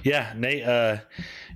[0.03, 0.65] Yeah, Nate.
[0.65, 0.97] Uh,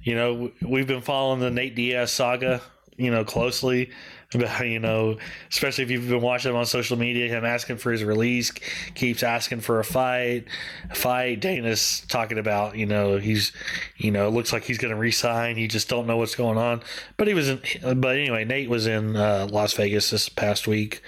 [0.03, 2.63] you know, we've been following the Nate Diaz saga,
[2.97, 3.91] you know, closely.
[4.35, 5.17] About you know,
[5.49, 8.51] especially if you've been watching him on social media, him asking for his release,
[8.95, 10.45] keeps asking for a fight,
[10.91, 11.41] a fight.
[11.41, 13.53] Dana's talking about, you know, he's,
[13.97, 15.57] you know, it looks like he's going to resign.
[15.57, 16.83] You just don't know what's going on.
[17.17, 17.63] But he was in.
[17.83, 21.01] But anyway, Nate was in uh, Las Vegas this past week,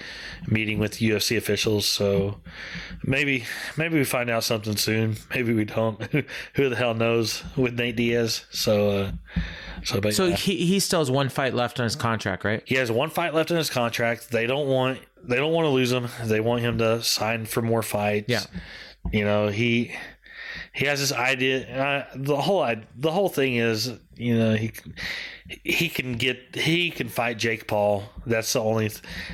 [0.46, 1.84] meeting with UFC officials.
[1.84, 2.40] So
[3.04, 3.44] maybe,
[3.76, 5.16] maybe we find out something soon.
[5.34, 6.02] Maybe we don't.
[6.54, 8.46] Who the hell knows with Nate Diaz?
[8.50, 9.12] So, uh,
[9.84, 10.36] so, So yeah.
[10.36, 12.62] he he still has one fight left on his contract, right?
[12.66, 14.30] He has one fight left in his contract.
[14.30, 16.08] They don't want they don't want to lose him.
[16.24, 18.26] They want him to sign for more fights.
[18.28, 18.42] Yeah.
[19.12, 19.92] You know, he
[20.72, 24.70] he has this idea uh, the whole i- the whole thing is, you know, he
[25.64, 28.04] he can get he can fight Jake Paul.
[28.26, 28.90] That's the only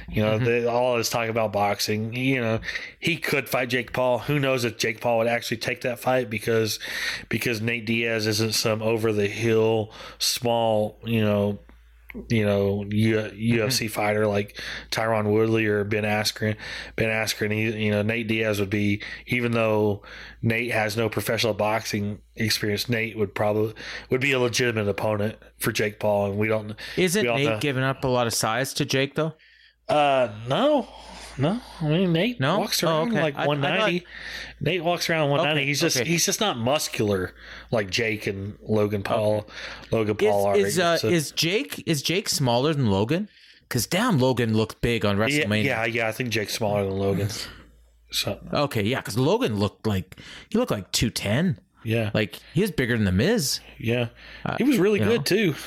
[0.08, 0.44] you know, mm-hmm.
[0.44, 2.60] they, all this talk about boxing, you know,
[2.98, 4.20] he could fight Jake Paul.
[4.20, 6.78] Who knows if Jake Paul would actually take that fight because
[7.28, 11.58] because Nate Diaz isn't some over the hill small, you know,
[12.28, 13.38] you know U- Mm-hmm.
[13.58, 14.60] UFC fighter like
[14.90, 16.56] Tyron Woodley or Ben Askren.
[16.96, 20.02] Ben Askren, he, you know Nate Diaz would be even though
[20.42, 23.74] Nate has no professional boxing experience, Nate would probably
[24.10, 26.74] would be a legitimate opponent for Jake Paul, and we don't.
[26.96, 29.34] Isn't we all Nate know- giving up a lot of size to Jake though?
[29.88, 30.88] Uh, no,
[31.38, 31.60] no.
[31.80, 32.58] I mean, Nate No?
[32.60, 33.22] walks Oh, around okay.
[33.22, 34.06] like I- I 190.
[34.60, 35.60] Nate walks around 190.
[35.60, 36.08] Okay, he's just okay.
[36.08, 37.34] he's just not muscular
[37.70, 39.46] like Jake and Logan Paul.
[39.90, 40.56] Logan Paul are.
[40.56, 43.28] Is is, uh, So- is Jake is Jake smaller than Logan?
[43.68, 45.64] Because damn, Logan looked big on yeah, WrestleMania.
[45.64, 46.08] yeah, yeah.
[46.08, 47.28] I think Jake's smaller than Logan.
[48.12, 50.16] So Okay, yeah, because Logan looked like
[50.48, 51.58] he looked like two ten.
[51.86, 53.60] Yeah, Like he was bigger than the Miz.
[53.78, 54.08] yeah.
[54.44, 55.22] Uh, he was really good know.
[55.22, 55.54] too.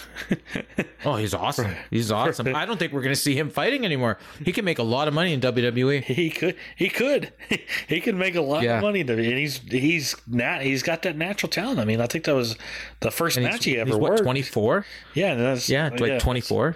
[1.05, 1.73] Oh, he's awesome.
[1.91, 2.53] He's awesome.
[2.53, 4.17] I don't think we're gonna see him fighting anymore.
[4.43, 5.39] He can make a lot of money in.
[5.39, 6.03] WWE.
[6.03, 7.31] He could, he could,
[7.87, 8.77] he could make a lot Yeah.
[8.77, 9.03] of money.
[9.05, 11.79] To, and he's he's nat, he's got that natural talent.
[11.79, 12.57] I mean, I think that was
[12.99, 14.23] the first And match he ever he's what worked.
[14.23, 14.85] twenty four?
[15.13, 16.75] Yeah, Yeah, like twenty four.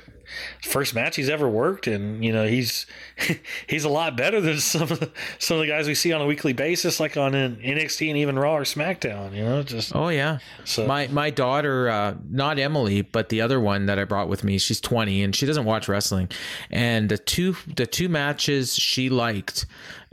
[0.64, 2.86] First match he's ever worked, and you know he's
[3.68, 6.22] he's a lot better than some of the, some of the guys we see on
[6.22, 9.36] a weekly basis, like on an NXT and even Raw or SmackDown.
[9.36, 10.40] You know, just Oh yeah.
[10.66, 14.44] So- my my daughter, uh, not Emily, but the other one that I brought with
[14.44, 16.30] me, she's twenty and she doesn't watch wrestling.
[16.72, 19.66] And the two the two matches she liked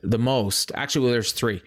[0.03, 1.63] the most, actually, well, there's three.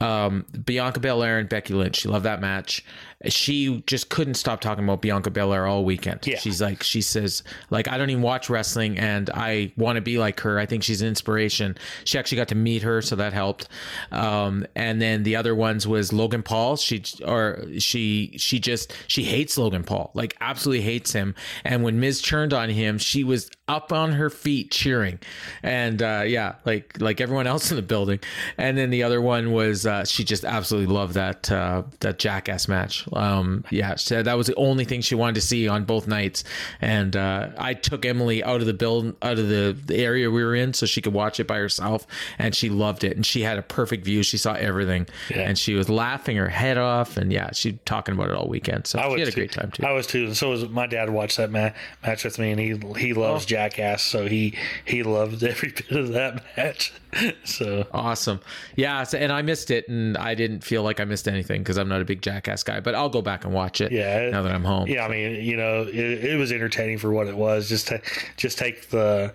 [0.00, 1.96] Um, Bianca Belair and Becky Lynch.
[1.96, 2.84] She loved that match.
[3.26, 6.24] She just couldn't stop talking about Bianca Belair all weekend.
[6.24, 6.38] Yeah.
[6.38, 10.18] She's like, she says, like, I don't even watch wrestling and I want to be
[10.18, 10.58] like her.
[10.58, 11.76] I think she's an inspiration.
[12.04, 13.68] She actually got to meet her, so that helped.
[14.12, 16.76] Um, and then the other ones was Logan Paul.
[16.76, 21.34] She or she she just she hates Logan Paul, like absolutely hates him.
[21.64, 25.18] And when Miz turned on him, she was up on her feet cheering,
[25.62, 28.20] and uh, yeah, like like everyone else in the building.
[28.56, 32.68] And then the other one was uh, she just absolutely loved that uh, that Jackass
[32.68, 33.07] match.
[33.12, 36.44] Um, yeah, said that was the only thing she wanted to see on both nights.
[36.80, 40.42] And uh, I took Emily out of the build out of the, the area we
[40.44, 42.06] were in so she could watch it by herself,
[42.38, 43.16] and she loved it.
[43.16, 44.22] And she had a perfect view.
[44.22, 45.48] She saw everything, Yeah.
[45.48, 47.16] and she was laughing her head off.
[47.16, 48.86] And yeah, she talking about it all weekend.
[48.86, 49.84] So I she had a great time too.
[49.86, 51.10] I was too, and so was my dad.
[51.10, 51.70] Watched that ma-
[52.04, 53.20] match with me, and he he Oh.
[53.20, 56.92] loves Jackass, so he he loved every bit of that match.
[57.44, 58.40] so Awesome.
[58.76, 59.02] Yeah.
[59.04, 61.88] So, and I missed it, and I didn't feel like I missed anything because I'm
[61.88, 64.52] not a big Jackass guy, but I'll go back and watch it Yeah, now that
[64.52, 64.88] I'm home.
[64.88, 67.68] Yeah, I mean, you know, it, it was entertaining for what it was.
[67.68, 68.00] Just to,
[68.36, 69.32] just take the,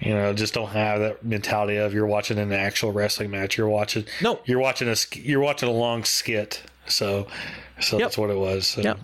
[0.00, 3.56] you know, just don't have that mentality of you're watching an actual wrestling match.
[3.56, 4.40] You're watching, No.
[4.44, 6.62] you're watching a, you're watching a long skit.
[6.86, 7.28] So,
[7.80, 8.04] so Yep.
[8.06, 8.66] that's what it was.
[8.66, 8.80] So.
[8.82, 8.94] Yeah.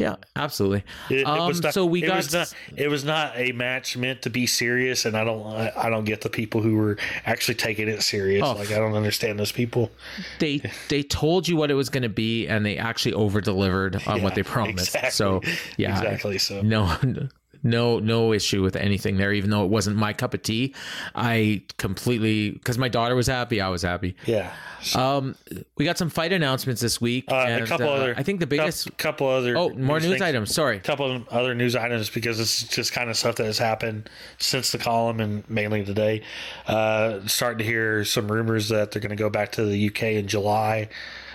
[0.00, 0.82] Yeah, absolutely.
[1.10, 3.52] It, it um, was not, so we it got was not it was not a
[3.52, 6.76] match meant to be serious, and I don't I, I don't get the people who
[6.76, 6.96] were
[7.26, 8.42] actually taking it serious.
[8.42, 8.54] Oh.
[8.54, 9.90] Like I don't understand those people.
[10.38, 14.02] they they told you what it was going to be, and they actually over delivered
[14.06, 14.94] on what they promised.
[14.94, 15.10] exactly.
[15.10, 15.42] So
[15.76, 16.62] yeah, Exactly, so.
[16.62, 16.96] no.
[17.62, 19.32] No, no issue with anything there.
[19.32, 20.74] Even though it wasn't my cup of tea,
[21.14, 24.16] I completely because my daughter was happy, I was happy.
[24.26, 24.52] Yeah.
[24.94, 25.36] Um,
[25.76, 27.24] we got some fight announcements this week.
[27.30, 28.14] Uh, and, a couple uh, other.
[28.16, 28.96] I think the biggest.
[28.96, 29.56] couple, couple other.
[29.56, 30.22] oh, more news things.
[30.22, 30.54] items.
[30.54, 30.78] Sorry.
[30.78, 34.08] A couple of other news items because it's just kind of stuff that has happened
[34.38, 36.22] since the column and mainly today.
[36.66, 40.02] Uh, starting to hear some rumors that they're going to go back to the UK
[40.02, 40.88] in July.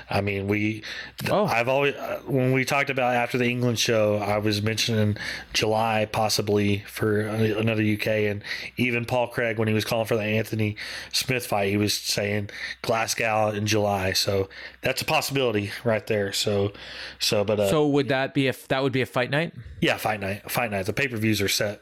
[0.10, 0.84] I mean, we.
[1.30, 1.46] Oh.
[1.46, 5.18] I've always uh, when we talked about after the England show, I was mentioning
[5.54, 8.44] July possibly for another UK, and
[8.78, 10.78] even Paul Craig when he was calling for the Anthony
[11.12, 12.50] Smith fight, he was saying
[12.84, 14.14] Glasgow in July.
[14.14, 14.48] So
[14.82, 16.32] that's a possibility right there.
[16.34, 16.74] So,
[17.20, 19.54] so but uh, So would that be if that would be a fight night?
[19.82, 20.50] yeah, fight night.
[20.52, 20.86] Fight night.
[20.86, 21.82] The pay per views are set.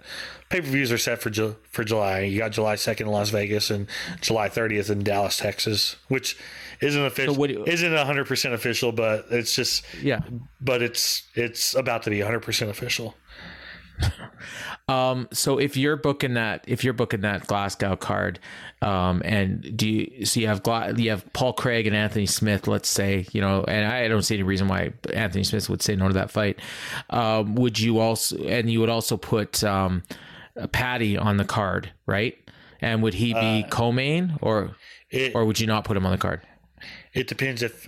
[0.49, 2.21] Pay per views are set for Ju- for July.
[2.21, 3.87] You got July second in Las Vegas and
[4.21, 6.37] July thirtieth in Dallas, Texas, which
[6.83, 7.35] isn't official.
[7.35, 10.19] what you- isn't hundred percent official, but it's just Yeah.
[10.61, 13.15] But it's it's about to be hundred percent official.
[14.89, 18.37] Um, so if you're booking that, if you're booking that Glasgow card,
[18.81, 22.67] um, and do you, so you have Gla- you have Paul Craig and Anthony Smith,
[22.67, 25.95] let's say, you know, and I don't see any reason why Anthony Smith would say
[25.95, 26.59] no to that fight.
[27.11, 30.03] Um, would you also, and you would also put, um,
[30.73, 32.37] Paddy on the card, right?
[32.81, 34.75] And would he be co-main or,
[35.09, 36.41] It, or would you not put him on the card?
[37.13, 37.87] It depends if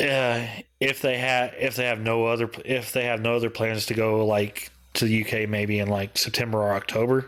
[0.00, 0.46] uh,
[0.78, 3.94] if they have if they have no other if they have no other plans to
[3.94, 7.26] go like to the UK maybe in like September or October.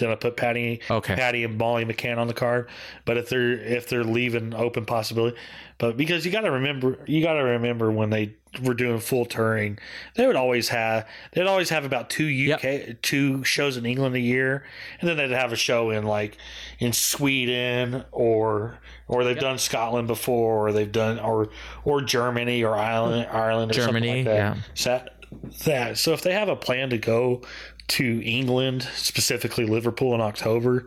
[0.00, 1.14] Then I put Paddy, Okay.
[1.14, 2.68] Paddy and Molly McCann on the card.
[3.04, 5.36] But if they're if they're leaving open possibility,
[5.78, 8.34] but because you got to remember, you got to remember when they
[8.64, 9.78] were doing full touring,
[10.16, 14.20] they would always have they'd always have about two UK two shows in England a
[14.20, 14.64] year,
[15.00, 16.36] and then they'd have a show in like
[16.80, 18.78] in Sweden or
[19.08, 21.48] or they've done Scotland before, or they've done or
[21.84, 24.56] or Germany or Ireland Ireland or Germany, something like that.
[24.56, 24.62] yeah.
[24.74, 25.14] So that,
[25.64, 25.98] that.
[25.98, 27.42] So if they have a plan to go
[27.90, 30.86] to England, specifically Liverpool in October,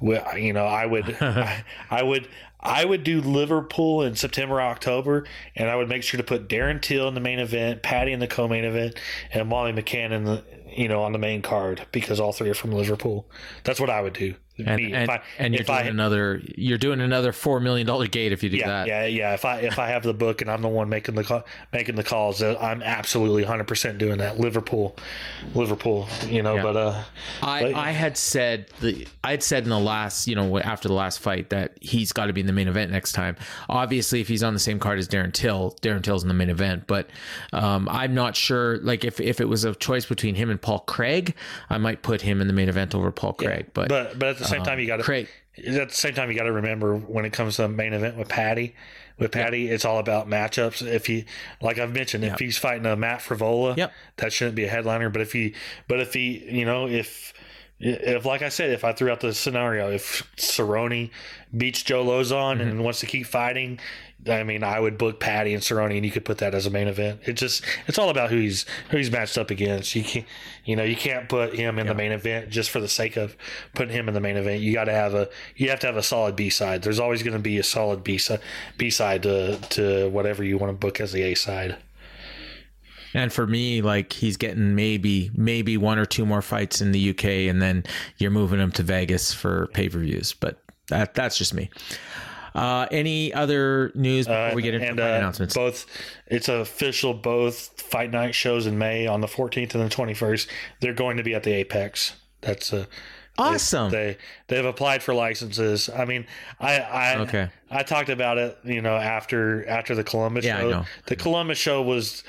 [0.00, 2.28] well, you know, I would, I, I would,
[2.58, 5.26] I would do Liverpool in September, October,
[5.56, 8.20] and I would make sure to put Darren Till in the main event, Paddy in
[8.20, 9.00] the co-main event,
[9.32, 12.54] and Molly McCann in the, you know, on the main card because all three are
[12.54, 13.30] from Liverpool.
[13.64, 14.34] That's what I would do.
[14.66, 17.60] And, Me, and, if I- and you're if doing I- another you're doing another four
[17.60, 18.86] million dollar gate if you do yeah, that.
[18.86, 19.34] yeah, yeah.
[19.34, 21.94] If I if I have the book and I'm the one making the call, making
[21.96, 24.38] the calls, uh, I'm absolutely 100 percent doing that.
[24.38, 24.96] Liverpool,
[25.54, 26.56] Liverpool, you know.
[26.56, 26.62] Yeah.
[26.62, 27.02] But uh,
[27.42, 30.88] I, but- I had said the I had said in the last you know after
[30.88, 33.36] the last fight that he's got to be in the main event next time.
[33.68, 36.50] Obviously, if he's on the same card as Darren Till, Darren Till's in the main
[36.50, 36.86] event.
[36.86, 37.10] But
[37.52, 38.78] um, I'm not sure.
[38.78, 41.34] Like if if it was a choice between him and Paul Craig,
[41.68, 43.66] I might put him in the main event over Paul Craig.
[43.74, 44.70] But, but but at the same uh-huh.
[44.70, 45.28] time, you got to Craig.
[45.58, 48.16] at the same time you got to remember when it comes to the main event
[48.16, 48.74] with Paddy.
[49.18, 50.86] With Paddy, it's all about matchups.
[50.86, 51.26] If he,
[51.60, 53.92] like I've mentioned, if he's fighting a Matt Frevola, Yep.
[54.16, 55.10] that shouldn't be a headliner.
[55.10, 55.54] But if he,
[55.88, 57.34] but if he, you know, if
[57.80, 61.10] if like I said, if I threw out the scenario, if Cerrone
[61.56, 62.68] beats Joe Lauzon Mm-hmm.
[62.68, 63.78] and wants to keep fighting,
[64.28, 66.70] I mean, I would book Paddy and Cerrone, and you could put that as a
[66.70, 67.20] main event.
[67.24, 69.94] It just it's all about who he's who he's matched up against.
[69.94, 70.26] You can't
[70.66, 73.34] you know you can't put him in the main event just for the sake of
[73.74, 74.60] putting him in the main event.
[74.60, 76.82] You got to have a you have to have a solid B side.
[76.82, 78.40] There's always going to be a solid B side
[78.76, 81.78] B side to to whatever you want to book as the A side.
[83.14, 87.10] And for me, like he's getting maybe maybe one or two more fights in the
[87.10, 87.84] UK, and then
[88.18, 90.32] you're moving him to Vegas for pay per views.
[90.32, 91.70] But that that's just me.
[92.54, 95.54] Uh, any other news before we get into and uh, announcements?
[95.54, 95.86] both
[96.26, 100.48] it's official both fight night shows in may on the 14th and the 21st
[100.80, 102.88] they're going to be at the apex that's a
[103.38, 103.92] awesome.
[103.92, 104.16] they
[104.48, 106.26] they've applied for licenses i mean
[106.58, 107.48] i i Okay.
[107.70, 110.84] i talked about it you know after after the columbus Yeah, I show know.
[111.06, 112.24] the columbus show was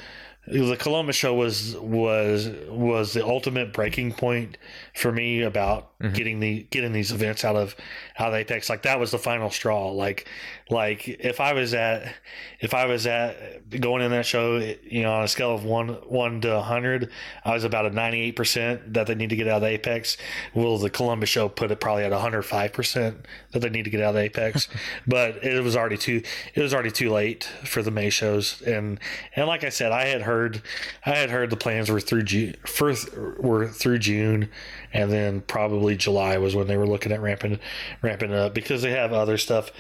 [0.48, 4.58] the Columbus show was was was the ultimate breaking point
[4.96, 6.14] for me about Mm-hmm.
[6.16, 7.76] getting the getting these events out of
[8.18, 8.72] out of Apex.
[8.72, 9.92] Like that was the final straw.
[9.92, 10.28] Like
[10.72, 12.14] like if I was at
[12.62, 15.90] if I was at going in that show, you know, on a scale of one
[16.08, 17.12] one to hundred,
[17.44, 20.16] I was about a ninety eight percent that they need to get out of Apex.
[20.54, 23.90] Will the Columbus show put it probably at hundred five percent that they need to
[23.90, 24.70] get out of Apex?
[25.08, 26.24] but it was already too
[26.56, 28.62] it was already too late for the May shows.
[28.62, 28.98] And
[29.36, 30.62] and like I said, I had heard
[31.06, 34.50] I had heard the plans were through June first were through June
[34.94, 37.60] and then probably July was when they were looking at ramping
[38.02, 39.72] ramping up because they have other stuff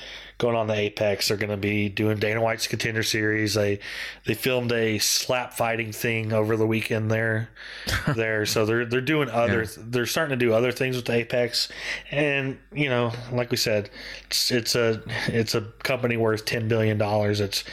[0.41, 1.27] going on the Apex.
[1.27, 3.53] They're going to be doing Dana White's Contender Series.
[3.53, 3.77] They
[4.26, 7.49] they filmed a slap fighting thing over the weekend there
[8.15, 8.47] there.
[8.47, 11.69] So they're they're doing other they're starting to do other things with the Apex.
[12.09, 13.91] And you know, like we said,
[14.26, 17.39] it's, it's a it's a company worth ten billion dollars.
[17.39, 17.63] It's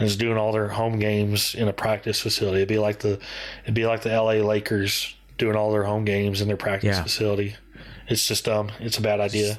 [0.00, 2.56] it's doing all their home games in a practice facility.
[2.58, 3.20] It'd be like the
[3.62, 4.42] it'd be like the L.A.
[4.42, 7.02] Lakers doing all their home games in their practice Yeah.
[7.04, 7.54] facility.
[8.08, 9.58] It's just um, it's a bad idea.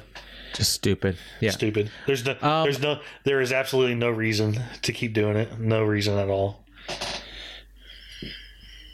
[0.54, 1.16] Just stupid.
[1.40, 1.50] Yeah.
[1.50, 1.90] Stupid.
[2.06, 5.58] There's no, Um, there's no, there is absolutely no reason to keep doing it.
[5.58, 6.64] No reason at all.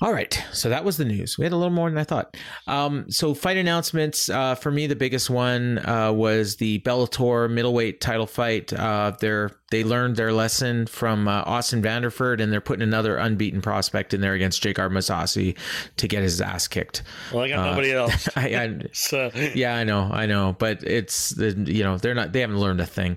[0.05, 1.39] All right, so that was the news.
[1.39, 2.37] We had a little more than I thought.
[2.67, 4.29] Um, so fight announcements.
[4.29, 8.71] Uh, for me, the biggest one uh, was the Bellator middleweight title fight.
[8.71, 13.63] Uh, they're they learned their lesson from uh, Austin Vanderford, and they're putting another unbeaten
[13.63, 15.57] prospect in there against Gegard Mousasi
[15.97, 17.03] to get his ass kicked.
[17.33, 18.29] Well, I got nobody else.
[18.37, 22.35] I, I, So yeah, I know, I know, but it's the you know they're not
[22.35, 23.17] they haven't learned a thing.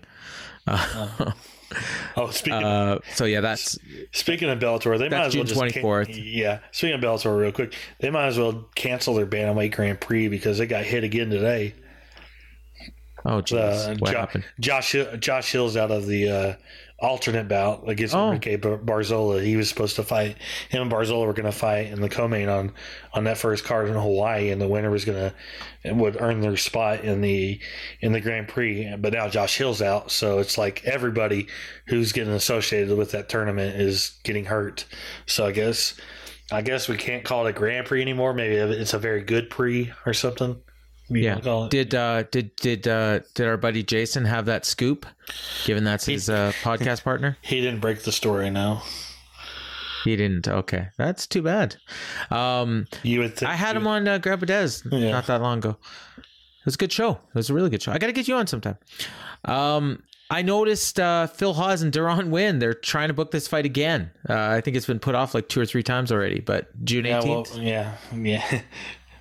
[2.18, 3.78] oh, speaking Uh, so yeah, that's
[4.14, 6.20] speaking of Bellator, they might as well June just can- 24th.
[6.24, 6.60] yeah.
[6.72, 10.58] Speaking of Bellator, real quick, they might as well cancel their bantamweight Grand Prix because
[10.60, 11.74] they got hit again today.
[13.26, 13.58] oh jeez,
[13.92, 14.46] Uh, what Jo- happened?
[14.60, 16.54] Josh Josh Hill's out of the uh,
[17.00, 18.28] alternate bout against Oh.
[18.28, 19.44] Enrique Barzola.
[19.44, 20.38] He was supposed to fight.
[20.70, 22.72] Him and Barzola were going to fight in the co-main on
[23.14, 25.32] on that first card in Hawaii, and the winner was going
[25.84, 27.60] to would earn their spot in the
[28.02, 28.96] in the Grand Prix.
[28.98, 31.48] But now Josh Hill's out, so it's like everybody
[31.88, 34.86] who's getting associated with that tournament is getting hurt.
[35.26, 35.94] So I guess.
[36.50, 38.34] I guess we can't call it a Grand Prix anymore.
[38.34, 40.56] Maybe it's a very good Prix or something.
[41.10, 41.34] Yeah.
[41.36, 41.72] wanna call it?
[41.72, 45.06] Did uh did did uh did our buddy Jason have that scoop?
[45.66, 47.38] Given that's his uh podcast partner?
[47.42, 48.50] He didn't break the story.
[48.50, 48.82] No,
[50.04, 50.48] He didn't.
[50.48, 50.88] Okay.
[50.98, 51.76] That's too bad.
[52.30, 53.36] Um you would.
[53.38, 55.12] Think I had him on uh, Grab a Des Yeah.
[55.12, 55.78] not that long ago.
[56.18, 57.12] It was a good show.
[57.12, 57.94] It was a really good show.
[57.94, 58.78] I got to get you on sometime.
[59.46, 62.60] Um I noticed uh, Phil Hawes and Deron Winn.
[62.60, 64.12] They're trying to book this fight again.
[64.28, 67.06] Uh, I think it's been put off like two or three times already, but June
[67.06, 67.54] Yeah, 18th.
[67.56, 68.62] well, yeah, yeah.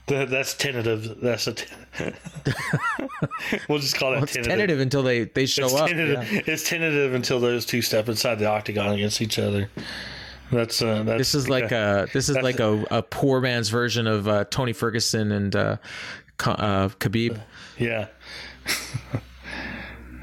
[0.07, 1.21] That- That's tentative.
[1.21, 1.53] That's a.
[1.55, 1.67] T-
[3.69, 4.45] we'll just call that Well, tentative.
[4.47, 5.89] tentative until they, they show It's up.
[5.89, 6.33] tentative.
[6.33, 6.43] Yeah.
[6.47, 9.69] It's tentative until those two step inside the octagon against each other.
[10.53, 14.07] That's uh, that's This is like a this is like a, a poor man's version
[14.07, 15.77] of uh, Tony Ferguson and uh,
[16.45, 17.41] uh, Khabib.
[17.79, 18.07] yeah.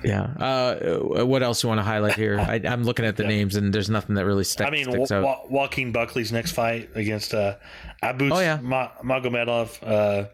[0.03, 0.23] Yeah.
[0.23, 2.39] Uh, what else you want to highlight here?
[2.39, 4.67] I, I'm looking at the names and there's nothing that really sticks, out.
[4.67, 5.23] I mean, sticks Wa- out.
[5.23, 7.55] Wa- Joaquin Buckley's next fight against uh,
[8.01, 8.59] Abu Oh, yeah.
[8.61, 10.27] Ma- Magomedov uh,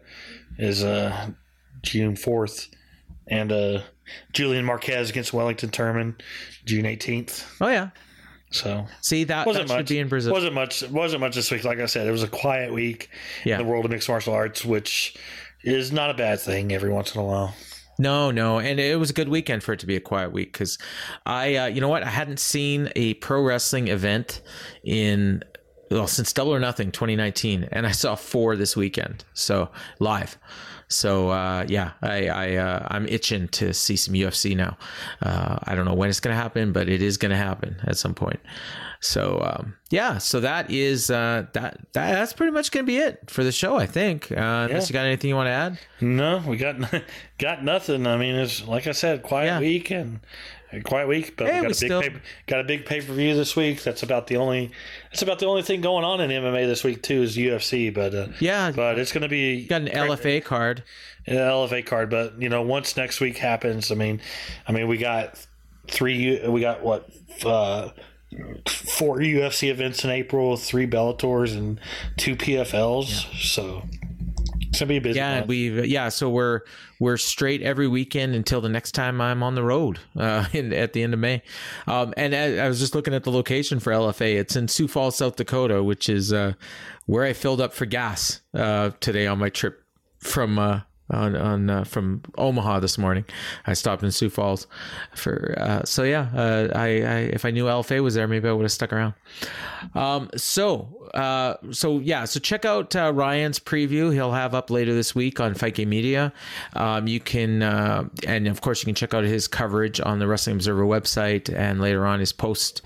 [0.58, 1.30] is uh,
[1.82, 2.68] June fourth,
[3.28, 3.80] and uh,
[4.32, 6.20] Julian Marquez against Wellington Turman
[6.64, 7.46] June eighteenth.
[7.60, 7.90] oh yeah.
[8.52, 9.88] So See that, wasn't that should much.
[9.88, 10.32] be in Brazil.
[10.32, 10.82] Wasn't much.
[10.88, 11.62] Wasn't much this week.
[11.62, 13.08] Like I said, it was a quiet week
[13.44, 13.60] Yeah.
[13.60, 15.16] in the world of mixed martial arts, which
[15.62, 17.54] is not a bad thing every once in a while.
[18.00, 20.54] No, no, and it was a good weekend for it to be a quiet week
[20.54, 20.78] because
[21.26, 24.40] I, uh, you know what, I hadn't seen a pro wrestling event
[24.82, 25.42] in
[25.90, 30.38] well since Double or Nothing 2019, and I saw four this weekend, so live.
[30.92, 34.76] So uh, yeah, I, I uh, I'm itching to see some UFC now.
[35.22, 38.12] Uh, I don't know when it's gonna happen, but it is gonna happen at some
[38.12, 38.40] point.
[39.02, 43.30] So um, yeah, so that is uh, that, that that's pretty much gonna be it
[43.30, 44.30] for the show, I think.
[44.32, 45.78] Uh, unless you got anything you want to add.
[46.00, 46.76] No, we got
[47.38, 48.06] got nothing.
[48.06, 49.60] I mean, it's like I said, quiet Yeah.
[49.60, 50.20] week and
[50.72, 52.12] a quiet week, but Hey, we got we a big still- pay,
[52.46, 53.82] got a big pay per view this week.
[53.82, 54.70] That's about the only
[55.10, 57.92] that's about the only thing going on in MMA this week too is UFC.
[57.92, 60.82] But uh, Yeah, but it's going to be got an LFA card.
[61.26, 62.10] an LFA card.
[62.10, 64.20] But you know, once next week happens, I mean,
[64.68, 65.44] I mean, we got
[65.88, 66.46] three.
[66.48, 67.08] We got what
[67.44, 67.88] uh,
[68.68, 71.80] four UFC events in April, three Bellators, and
[72.16, 73.26] two PFLs.
[73.42, 73.82] So
[74.70, 75.16] it's be a busy.
[75.18, 76.08] Yeah, we yeah.
[76.08, 76.60] So we're
[76.98, 80.92] we're straight every weekend until the next time I'm on the road uh, in, at
[80.92, 81.42] the end of May.
[81.86, 84.38] Um, and I, I was just looking at the location for LFA.
[84.38, 86.54] It's in Sioux Falls, South Dakota, which is uh,
[87.06, 89.82] where I filled up for gas uh, today on my trip
[90.18, 90.82] from.
[91.10, 93.24] On, on uh, from Omaha this morning,
[93.66, 94.66] I stopped in Sioux Falls
[95.14, 96.28] for uh, so yeah.
[96.34, 99.14] Uh, I, I if I knew LFA was there, maybe I would have stuck around.
[99.94, 104.12] Um, so, uh, so yeah, so check out uh, Ryan's preview.
[104.12, 106.32] He'll have up later this week on Game Media.
[106.74, 110.26] Um, you can, uh, and of course, you can check out his coverage on the
[110.26, 112.82] Wrestling Observer website, and later on his post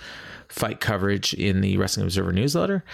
[0.54, 2.84] fight coverage in the Wrestling Observer newsletter.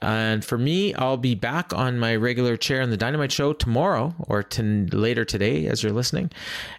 [0.00, 4.14] And for me, I'll be back on my regular chair in the Dynamite Show tomorrow
[4.20, 6.30] or to later today as you're listening,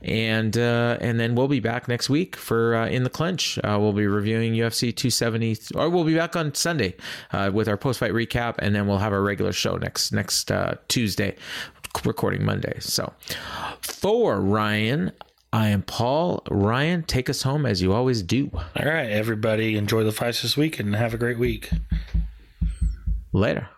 [0.02, 3.58] and uh, and then we'll be back next week for uh, in the clinch.
[3.60, 6.96] Uh, we'll be reviewing UFC 270, or we'll be back on Sunday
[7.34, 10.52] uh, with our post fight recap, and then we'll have our regular show next next
[10.52, 11.36] uh, Tuesday,
[12.06, 12.78] recording Monday.
[12.80, 13.12] So
[13.82, 15.12] for Ryan.
[15.52, 16.44] I am Paul.
[16.50, 18.52] Ryan, take us home as you always do.
[18.54, 21.72] All right, everybody, enjoy the fights this week and have a great week.
[23.34, 23.70] Later.